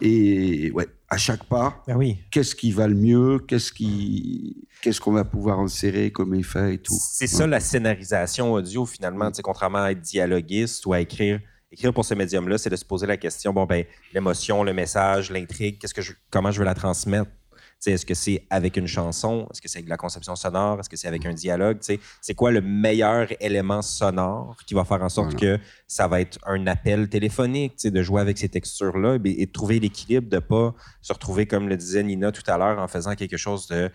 [0.00, 1.82] Et ouais, à chaque pas,
[2.30, 3.40] qu'est-ce qui va le mieux?
[3.40, 6.96] Qu'est-ce qui, qu'est-ce qu'on va pouvoir insérer comme effet et tout.
[7.00, 11.40] C'est ça la scénarisation audio finalement, sais, contrairement à être dialoguiste ou à écrire.
[11.70, 15.30] Écrire pour ce médium-là, c'est de se poser la question bon ben l'émotion, le message,
[15.30, 17.30] l'intrigue, qu'est-ce que je, comment je veux la transmettre?
[17.86, 19.46] Est-ce que c'est avec une chanson?
[19.50, 20.80] Est-ce que c'est avec la conception sonore?
[20.80, 21.78] Est-ce que c'est avec un dialogue?
[21.80, 26.38] C'est quoi le meilleur élément sonore qui va faire en sorte que ça va être
[26.46, 30.40] un appel téléphonique, de jouer avec ces textures-là et, et de trouver l'équilibre, de ne
[30.40, 33.90] pas se retrouver, comme le disait Nina tout à l'heure, en faisant quelque chose de,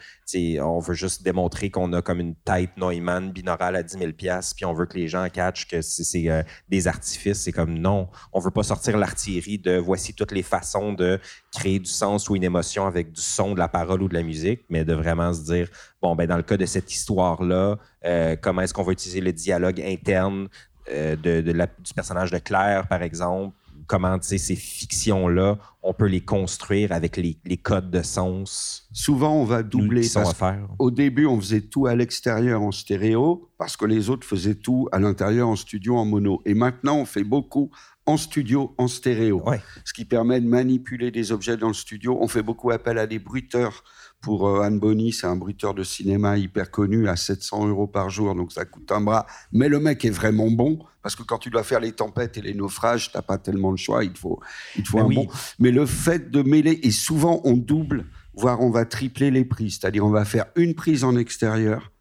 [0.62, 4.66] on veut juste démontrer qu'on a comme une tête Neumann binaurale à 10 000 puis
[4.66, 7.42] on veut que les gens catchent que c'est c'est, euh, des artifices.
[7.42, 11.20] C'est comme non, on veut pas sortir l'artillerie de voici toutes les façons de
[11.54, 14.24] créer du sens ou une émotion avec du son, de la parole ou de la
[14.24, 15.68] musique, mais de vraiment se dire,
[16.02, 19.32] bon, ben dans le cas de cette histoire-là, euh, comment est-ce qu'on va utiliser le
[19.34, 20.48] dialogue interne
[20.92, 26.08] euh, de, de la- du personnage de Claire, par exemple, comment ces fictions-là, on peut
[26.08, 28.88] les construire avec les, les codes de sens.
[28.94, 30.04] Souvent, on va doubler.
[30.04, 30.68] sont à faire.
[30.80, 34.88] Au début, on faisait tout à l'extérieur en stéréo, parce que les autres faisaient tout
[34.92, 36.42] à l'intérieur en studio en mono.
[36.46, 37.70] Et maintenant, on fait beaucoup
[38.06, 39.44] en studio en stéréo,
[39.86, 42.18] ce qui permet de manipuler des objets dans le studio.
[42.20, 43.84] On fait beaucoup appel à des bruiteurs.
[44.22, 48.10] Pour euh, Anne Bonny, c'est un bruiteur de cinéma hyper connu à 700 euros par
[48.10, 49.26] jour, donc ça coûte un bras.
[49.52, 52.42] Mais le mec est vraiment bon, parce que quand tu dois faire les tempêtes et
[52.42, 54.40] les naufrages, t'as pas tellement le choix, il te faut,
[54.78, 55.16] il te faut un oui.
[55.16, 55.28] bon.
[55.60, 59.80] Mais le fait de mêler, et souvent on double, voire on va tripler les prises,
[59.82, 61.92] c'est-à-dire on va faire une prise en extérieur,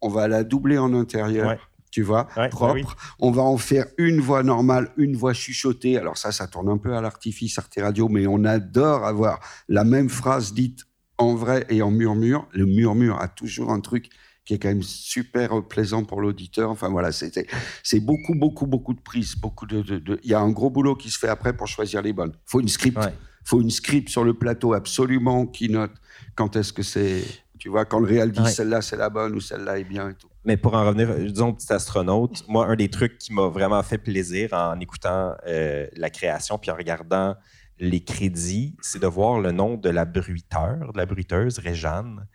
[0.00, 1.48] on va la doubler en intérieur.
[1.48, 1.58] Ouais.
[1.94, 2.74] Tu vois, Ouais, propre.
[2.74, 2.88] ouais, oui.
[3.20, 5.96] On va en faire une voix normale, une voix chuchotée.
[5.96, 9.38] Alors ça, ça tourne un peu à l'artifice Arte Radio, mais on adore avoir
[9.68, 10.80] la même phrase dite
[11.18, 12.48] en vrai et en murmure.
[12.52, 14.10] Le murmure a toujours un truc
[14.44, 16.68] qui est quand même super plaisant pour l'auditeur.
[16.68, 20.40] Enfin voilà, c'est beaucoup, beaucoup, beaucoup de prises, beaucoup de, de- de- Il y a
[20.40, 22.32] un gros boulot qui se fait après pour choisir les bonnes.
[22.44, 22.98] Faut une script,
[23.44, 25.92] faut une script sur le plateau absolument qui note
[26.34, 27.22] quand est-ce que c'est,
[27.56, 28.50] tu vois, quand le réal dit Ouais.
[28.50, 30.26] celle-là c'est la bonne ou celle-là est bien et tout.
[30.44, 33.98] Mais pour en revenir, disons, petit astronaute, moi, un des trucs qui m'a vraiment fait
[33.98, 37.34] plaisir en écoutant euh, la création puis en regardant
[37.80, 42.26] les crédits, c'est de voir le nom de la bruiteur, de la bruiteuse, Réjeanne,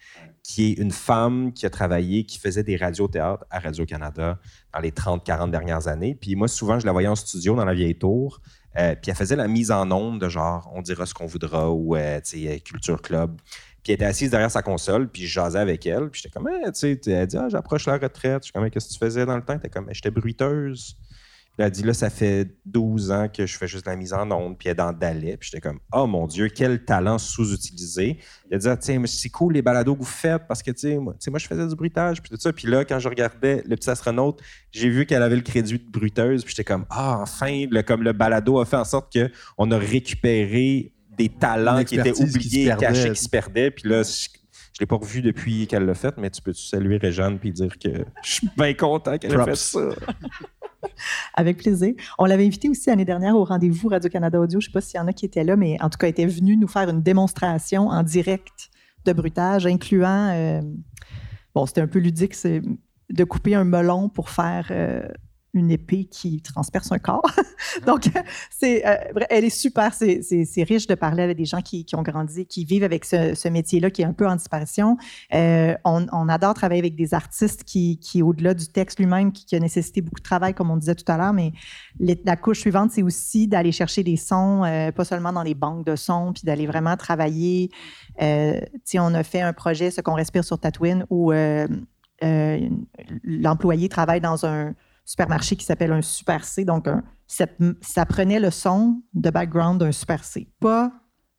[0.44, 4.40] qui est une femme qui a travaillé, qui faisait des radiothéâtres à Radio-Canada
[4.74, 6.16] dans les 30-40 dernières années.
[6.16, 8.42] Puis moi, souvent, je la voyais en studio dans la vieille tour.
[8.78, 11.72] euh, puis elle faisait la mise en onde de genre, on dira ce qu'on voudra
[11.72, 12.20] ou, euh,
[12.66, 13.40] Culture Club.
[13.90, 16.10] Elle était assise derrière sa console, puis je jasais avec elle.
[16.10, 18.44] Puis j'étais comme, Eh, tu sais, elle dit, ah, j'approche la retraite.
[18.44, 19.58] Je suis comme, Eh, qu'est-ce que tu faisais dans le temps?
[19.58, 20.96] T'es comme, Eh, j'étais bruiteuse.
[21.58, 24.32] Elle a dit, là, ça fait 12 ans que je fais juste la mise en
[24.32, 25.36] onde, puis elle est dans Dalet.
[25.36, 28.18] Puis j'étais comme, oh mon Dieu, quel talent sous-utilisé.
[28.50, 30.82] Il a dit, ah, tiens, c'est cool les balados que vous faites, parce que, tu
[30.82, 32.54] sais, moi, tu sais, moi, je faisais du bruitage, puis tout ça.
[32.54, 34.40] Puis là, quand je regardais le petit astronaute,
[34.72, 38.04] j'ai vu qu'elle avait le crédit de bruiteuse, puis j'étais comme, ah, enfin, le, comme
[38.04, 42.66] le balado a fait en sorte qu'on a récupéré des talents qui étaient qui oubliés,
[42.66, 42.86] perdait.
[42.88, 43.70] cachés, qui se perdaient.
[43.72, 44.10] Puis là, je,
[44.74, 47.78] je l'ai pas revu depuis qu'elle l'a fait, mais tu peux saluer Réjeanne puis dire
[47.78, 47.90] que
[48.24, 49.80] je suis bien content qu'elle ait fait ça?
[51.36, 51.94] Avec plaisir.
[52.18, 54.60] On l'avait invité aussi l'année dernière au rendez-vous Radio-Canada Audio.
[54.60, 56.08] Je ne sais pas s'il y en a qui étaient là, mais en tout cas,
[56.08, 58.70] elle était venue nous faire une démonstration en direct
[59.06, 60.30] de bruitage, incluant.
[60.34, 60.62] euh,
[61.54, 62.62] bon, c'était un peu ludique, c'est
[63.10, 64.68] de couper un melon pour faire.
[64.72, 65.02] euh,
[65.54, 67.26] une épée qui transperce un corps.
[67.88, 68.10] Donc,
[68.52, 68.96] c'est, euh,
[69.30, 69.94] elle est super.
[69.94, 72.84] C'est, c'est- c'est riche de parler avec des gens qui, qui ont grandi, qui vivent
[72.84, 74.98] avec ce, ce métier-là qui est un peu en disparition.
[75.34, 79.46] Euh, on, on adore travailler avec des artistes qui, qui au-delà du texte lui-même, qui,
[79.46, 81.52] qui a nécessité beaucoup de travail, comme on disait tout à l'heure, mais
[82.00, 85.56] les- la couche suivante, c'est aussi d'aller chercher des sons, euh, pas seulement dans les
[85.56, 87.72] banques de sons, puis d'aller vraiment travailler.
[88.22, 91.32] On a fait un projet, ce qu'on respire sur Tatooine, où
[93.24, 94.74] l'employé travaille dans un
[95.10, 96.66] supermarché qui s'appelle un Super C.
[96.66, 97.46] Donc, un- ça,
[97.82, 100.92] ça prenait le son de background d'un Super C, pas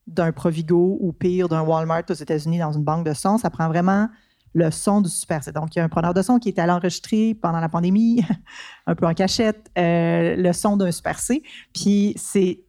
[0.08, 3.38] d'un Provigo ou pire d'un Walmart aux États-Unis dans une banque de son.
[3.38, 4.08] Ça prend vraiment
[4.54, 5.52] le son du Super C.
[5.52, 8.24] Donc, il y a un preneur de son qui est allé enregistrer pendant la pandémie,
[8.88, 11.44] un peu en cachette, euh, le son d'un Super C.
[11.72, 12.64] Puis, c'est,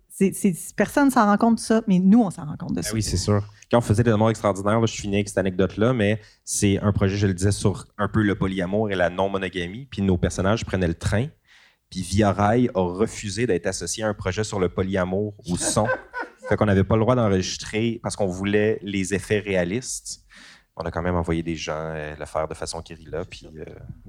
[0.76, 2.90] personne ne s'en rend compte de ça, mais nous, on s'en rend compte de ça.
[2.92, 3.44] Ah oui, c'est sûr.
[3.72, 6.92] Quand on faisait des amours extraordinaires, là, je finis avec cette anecdote-là, mais c'est un
[6.92, 9.88] projet, je le disais, sur un peu le polyamour et la non-monogamie.
[9.90, 11.28] Puis nos personnages prenaient le train.
[11.90, 15.88] Puis Via Rail a refusé d'être associé à un projet sur le polyamour au son.
[16.50, 20.20] fait qu'on n'avait pas le droit d'enregistrer parce qu'on voulait les effets réalistes.
[20.78, 23.24] On a quand même envoyé des gens euh, le faire de façon guérilla.
[23.30, 23.64] Puis, euh,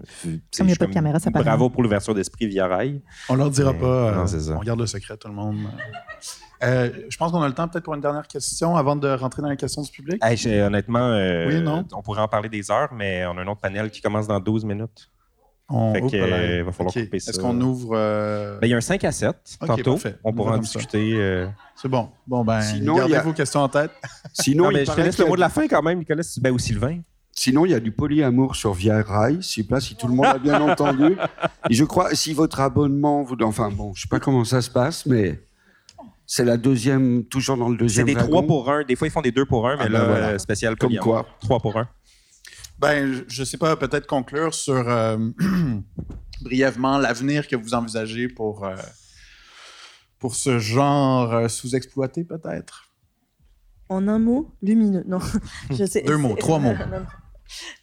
[0.06, 1.44] c'est- Comme il n'y a je pas de suis caméra, ça paraît.
[1.44, 3.02] Bravo pour l'ouverture d'esprit Via Rail.
[3.28, 4.10] On leur dira Mais- pas.
[4.10, 4.56] euh, non, c'est ça.
[4.56, 5.58] on garde le secret, tout le monde.
[6.62, 9.42] Euh, je pense qu'on a le temps peut-être pour une dernière question avant de rentrer
[9.42, 10.18] dans les questions du public.
[10.22, 11.84] Hey, j'ai- honnêtement, euh, Oui, non?
[11.92, 14.38] on pourrait en parler des heures, mais on a un autre panel qui commence dans
[14.40, 15.10] 12 minutes.
[15.68, 17.30] On- Fait que, euh, il va falloir couper ça.
[17.30, 17.92] Est-ce qu'on ouvre.
[17.94, 19.92] euh, Ben, il y a un 5 à 7 Ok, tantôt.
[19.92, 20.16] parfait.
[20.22, 21.14] On On pourra en discuter.
[21.14, 21.46] euh.
[21.76, 22.10] C'est bon.
[22.26, 23.90] Bon, ben, Sinon, gardez il y a- vos questions en tête.
[24.34, 26.22] Sinon, Non, il mais je te laisse le mot de la fin quand même, Nicolas,
[26.40, 26.98] ben, ou Sylvain.
[27.34, 29.38] Sinon, il y a du polyamour sur Via Rail.
[29.40, 31.16] Je sais pas si tout le monde a bien entendu.
[31.70, 34.68] Et je crois, si votre abonnement, vous, enfin bon, je sais pas comment ça se
[34.68, 35.40] passe, mais
[36.34, 38.06] c'est la deuxième, toujours dans le C'est deuxième.
[38.06, 38.28] des wagon.
[38.28, 38.84] 3 pour 1.
[38.84, 40.28] Des fois, ils font des 2 pour 1, mais Ah, ben là, voilà.
[40.30, 41.26] euh, spécial Comme polyamour.
[41.42, 41.86] 3 pour 1.
[42.78, 45.18] Ben, je- je sais pas, peut-être conclure sur euh,
[46.40, 48.74] brièvement l'avenir que vous envisagez pour, euh,
[50.18, 52.88] pour ce genre euh, sous-exploité, peut-être?
[53.90, 55.04] En un mot, lumineux.
[55.06, 55.18] Non,
[55.70, 56.00] je sais.
[56.00, 56.74] Deux mots, c'est- trois mots.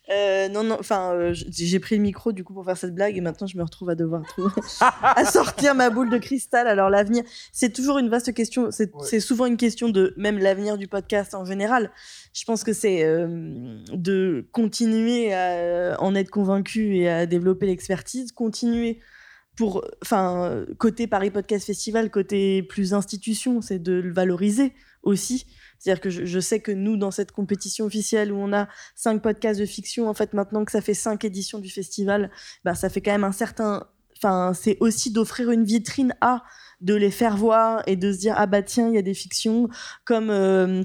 [0.09, 0.15] non, non.
[0.15, 3.15] Euh, non, non, enfin, euh, j'ai pris le micro du coup pour faire cette blague
[3.15, 4.49] et maintenant je me retrouve à devoir trouver-
[5.01, 6.67] à sortir ma boule de cristal.
[6.67, 8.69] Alors l'avenir, c'est toujours une vaste question.
[8.71, 11.91] C'est souvent une question de même l'avenir du podcast en général.
[12.33, 18.31] Je pense que c'est euh, de continuer à en être convaincu et à développer l'expertise,
[18.31, 18.99] continuer
[19.55, 25.45] pour, enfin, côté Paris Podcast Festival, côté plus institution, c'est de le valoriser aussi.
[25.79, 29.59] C'est-à-dire que je, sais que nous, dans cette compétition officielle où on a cinq podcasts
[29.59, 32.29] de fiction, en fait, maintenant que ça fait cinq éditions du festival,
[32.65, 33.87] bah, ça fait quand même un certain.
[34.17, 36.43] Enfin, c'est aussi d'offrir une vitrine à,
[36.81, 39.13] de les faire voir et de se dire ah bah tiens, il y a des
[39.13, 39.69] fictions
[40.05, 40.29] comme.
[40.29, 40.83] euh,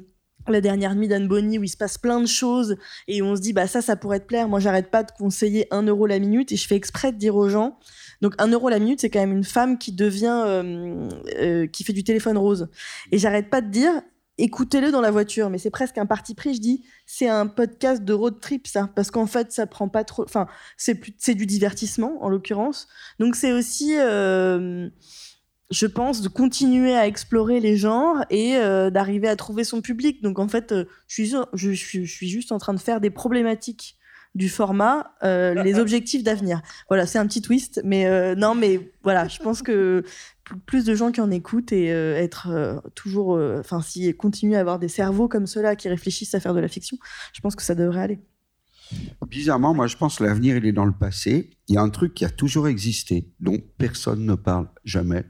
[0.49, 2.77] la dernière nuit d'Anne Bonny où il se passe plein de choses
[3.09, 5.67] et on se dit bah ça ça pourrait te plaire moi j'arrête pas de conseiller
[5.71, 7.79] un euro la minute et je fais exprès de dire aux gens
[8.21, 11.09] donc un euro la minute c'est quand même une femme qui devient euh,
[11.41, 12.69] euh, qui fait du téléphone rose
[13.11, 13.93] et j'arrête pas de dire
[14.39, 18.03] écoutez-le dans la voiture mais c'est presque un parti pris je dis c'est un podcast
[18.03, 21.35] de road trip ça parce qu'en fait ça prend pas trop enfin c'est plus c'est
[21.35, 22.89] du divertissement en l'occurrence
[23.21, 24.89] donc c'est aussi euh,
[25.71, 30.23] je pense, de continuer à explorer les genres et euh, d'arriver à trouver son public.
[30.23, 33.01] Donc en fait, euh, je, suis, je, suis, je suis juste en train de faire
[33.01, 33.97] des problématiques
[34.35, 36.61] du format, les objectifs d'avenir.
[36.89, 40.05] Voilà, c'est un petit twist, mais non, mais voilà, je pense que
[40.67, 43.81] plus de gens qui en écoutent et euh, être euh, toujours, euh, enfin,
[44.19, 46.99] continuer à avoir des cerveaux comme ceux-là qui réfléchissent à faire de la fiction,
[47.33, 48.19] je pense que ça devrait aller.
[49.29, 51.51] Bizarrement, moi, je pense que l'avenir, il est dans le passé.
[51.69, 55.25] Il y a un truc qui a toujours existé, dont personne ne parle jamais.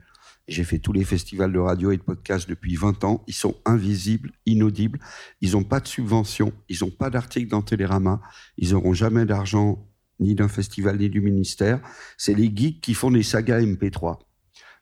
[0.49, 3.25] J'ai fait tous les festivals de radio et de podcast depuis 20 ans.
[3.27, 4.99] Ils sont invisibles, inaudibles.
[5.41, 6.53] Ils n'ont pas de subvention.
[6.69, 8.21] Ils n'ont pas d'article dans Télérama.
[8.59, 9.89] Ils n'auront jamais d'argent
[10.21, 11.81] ni d'un festival ni du ministère.
[12.19, 14.19] C'est les geeks qui font des sagas MP3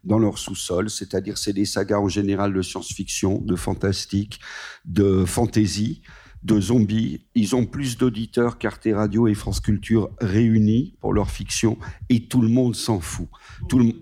[0.04, 4.40] dans leur sous-sol, c'est-à-dire c'est des sagas en général de science-fiction, de fantastique,
[4.84, 6.02] de fantasy,
[6.42, 7.24] de zombies.
[7.34, 11.78] Ils ont plus d'auditeurs qu'Arte Radio et France Culture réunis pour leur fiction
[12.08, 13.28] et tout le monde s'en fout.
[13.68, 13.92] Tout le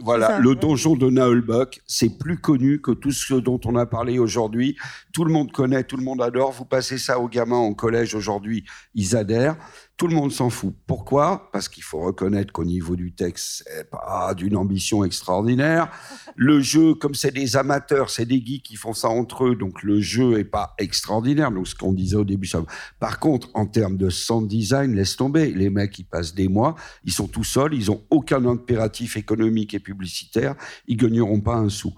[0.00, 4.20] voilà, le donjon de Naulbuck, c'est plus connu que tout ce dont on a parlé
[4.20, 4.76] aujourd'hui.
[5.12, 6.52] Tout le monde connaît, tout le monde adore.
[6.52, 8.64] Vous passez ça aux gamins en collège aujourd'hui,
[8.94, 9.56] ils adhèrent.
[9.98, 10.72] Tout le monde s'en fout.
[10.86, 11.50] Pourquoi?
[11.52, 15.90] Parce qu'il faut reconnaître qu'au niveau du texte, c'est pas d'une ambition extraordinaire.
[16.36, 19.82] Le jeu, comme c'est des amateurs, c'est des geeks qui font ça entre eux, donc
[19.82, 21.50] le jeu est pas extraordinaire.
[21.50, 22.62] Donc ce qu'on disait au début, ça.
[23.00, 25.50] Par contre, en termes de sound design, laisse tomber.
[25.50, 29.74] Les mecs, ils passent des mois, ils sont tout seuls, ils ont aucun impératif économique
[29.74, 30.54] et publicitaire,
[30.86, 31.92] ils gagneront pas un sou.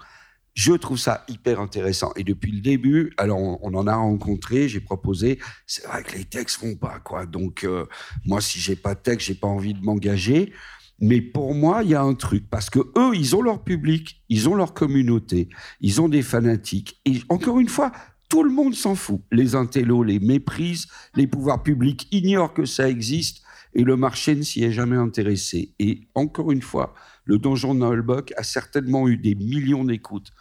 [0.54, 2.12] Je trouve ça hyper intéressant.
[2.16, 5.38] Et depuis le début, alors on, en a rencontré, j'ai proposé.
[5.66, 7.26] C'est vrai que les textes font pas quoi.
[7.26, 7.86] Donc euh,
[8.24, 10.52] moi, si j'ai pas de texte, j'ai pas envie de m'engager.
[11.00, 14.22] Mais pour moi, il y a un truc parce que eux, ils ont leur public,
[14.28, 15.48] ils ont leur communauté,
[15.80, 17.00] ils ont des fanatiques.
[17.06, 17.90] Et encore une fois,
[18.28, 19.22] tout le monde s'en fout.
[19.32, 23.42] Les intellos les méprisent, les pouvoirs publics ignorent que ça existe
[23.74, 25.74] et le marché ne s'y est jamais intéressé.
[25.78, 26.94] Et encore une fois,
[27.30, 30.32] le donjon de Nullbuck a certainement eu des millions d'écoutes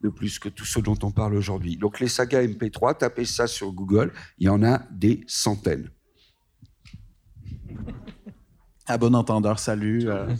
[0.00, 1.76] de plus que tout ce dont on parle aujourd'hui.
[1.76, 5.90] Donc les sagas MP3, tapez ça sur Google, il y en a des centaines.
[8.86, 10.08] À bon entendeur, salut.
[10.08, 10.32] euh,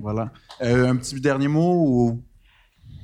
[0.00, 0.32] voilà.
[0.62, 2.22] Euh, un petit dernier mot ou...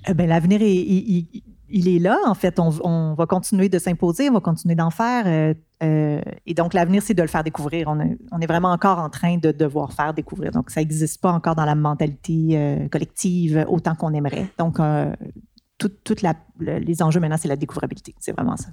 [0.08, 2.18] Euh, ben, L'avenir, est- il, il- est là.
[2.26, 5.24] En fait, on, va continuer de s'imposer, on va continuer d'en faire.
[5.26, 7.88] euh, euh, et donc, l'avenir, c'est de le faire découvrir.
[7.88, 10.50] On, est- vraiment encore en train de devoir faire découvrir.
[10.52, 14.46] Donc, ça n'existe pas encore dans la mentalité euh, collective autant qu'on aimerait.
[14.58, 18.14] Donc, le- les enjeux maintenant, c'est la découvrabilité.
[18.18, 18.68] C'est vraiment ça.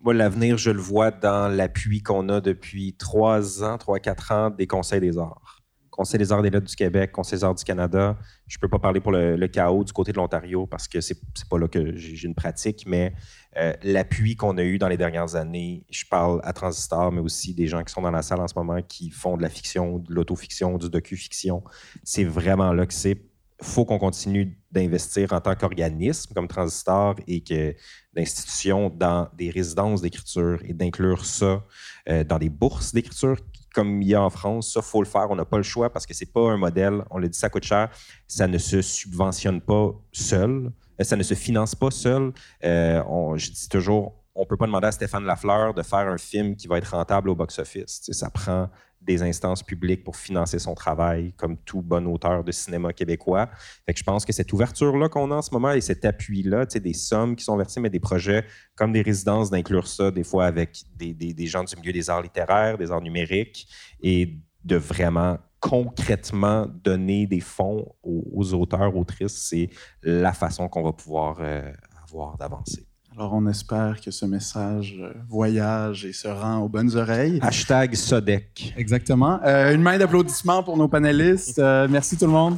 [0.00, 4.50] Moi, l'avenir, je le vois dans l'appui qu'on a depuis trois ans, trois, quatre ans
[4.50, 5.61] des Conseils des arts.
[6.02, 8.18] Conseil des arts des lettres du Québec, Conseil des arts du Canada.
[8.48, 11.14] Je ne peux pas parler pour le, chaos du côté de l'Ontario parce que c'est
[11.14, 13.14] n'est pas là que j'ai une pratique, mais
[13.56, 17.54] euh, l'appui qu'on a eu dans les dernières années, je parle à Transistor, mais aussi
[17.54, 20.00] des gens qui sont dans la salle en ce moment qui font de la fiction,
[20.00, 21.62] de l'autofiction, du docu-fiction.
[22.02, 23.22] C'est vraiment là que c'est.
[23.60, 27.76] faut qu'on continue d'investir en tant qu'organisme comme Transistor et que
[28.12, 31.64] d'institutions dans des résidences d'écriture et d'inclure ça
[32.08, 33.36] euh, dans des bourses d'écriture
[33.72, 34.72] comme il y a en France.
[34.72, 35.26] Ça, faut le faire.
[35.30, 37.02] On n'a pas le choix parce que c'est pas un modèle.
[37.10, 37.88] On l'a dit, ça coûte cher.
[38.28, 40.70] Ça ne se subventionne pas seul.
[41.00, 42.32] Euh, Ça ne se finance pas seul.
[42.64, 46.18] Euh, on- je dis toujours, on peut pas demander à Stéphane Lafleur de faire un
[46.18, 48.02] film qui va être rentable au box-office.
[48.12, 48.68] Ça prend
[49.04, 53.50] des instances publiques pour financer son travail, comme tout bon auteur de cinéma québécois.
[53.94, 57.36] Je pense que cette ouverture-là qu'on a en ce moment et cet appui-là, des sommes
[57.36, 61.46] qui sont versées, mais des projets comme des résidences, d'inclure ça des fois avec des
[61.46, 63.68] gens du milieu des arts littéraires, des arts numériques,
[64.00, 69.70] et de vraiment concrètement donner des fonds aux, aux auteurs, autrices, c'est
[70.02, 71.72] la façon qu'on va pouvoir euh,
[72.02, 72.86] avoir d'avancer.
[73.14, 77.40] Alors, on espère que ce message euh, voyage et se rend aux bonnes oreilles.
[77.42, 78.72] Hashtag Sodec.
[78.78, 79.38] Exactement.
[79.44, 81.58] Euh, une main d'applaudissement pour nos panélistes.
[81.58, 82.56] Euh, merci tout le monde.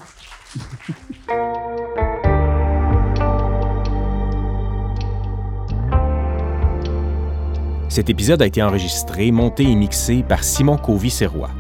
[7.89, 11.51] Cet épisode a été enregistré, monté et mixé par Simon Covy-Serrois.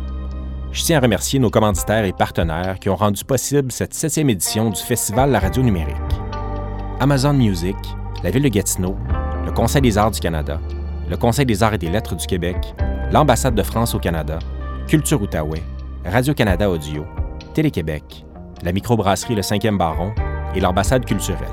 [0.71, 4.71] Je tiens à remercier nos commanditaires et partenaires qui ont rendu possible cette septième édition
[4.71, 5.97] du Festival La Radio Numérique.
[7.01, 7.77] Amazon Music,
[8.25, 8.97] la Ville de Gatineau,
[9.45, 10.59] le Conseil des arts du Canada,
[11.11, 12.57] le Conseil des arts et des lettres du Québec,
[13.13, 14.39] l'Ambassade de France au Canada,
[14.89, 15.63] Culture Outaouais,
[16.07, 17.05] Radio-Canada Audio,
[17.53, 18.25] Télé-Québec,
[18.63, 20.15] la microbrasserie Le 5e Baron
[20.55, 21.53] et l'Ambassade culturelle.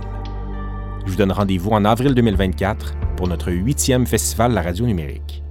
[1.05, 5.43] Je vous donne rendez-vous en avril 2024 pour notre huitième festival La Radio Numérique.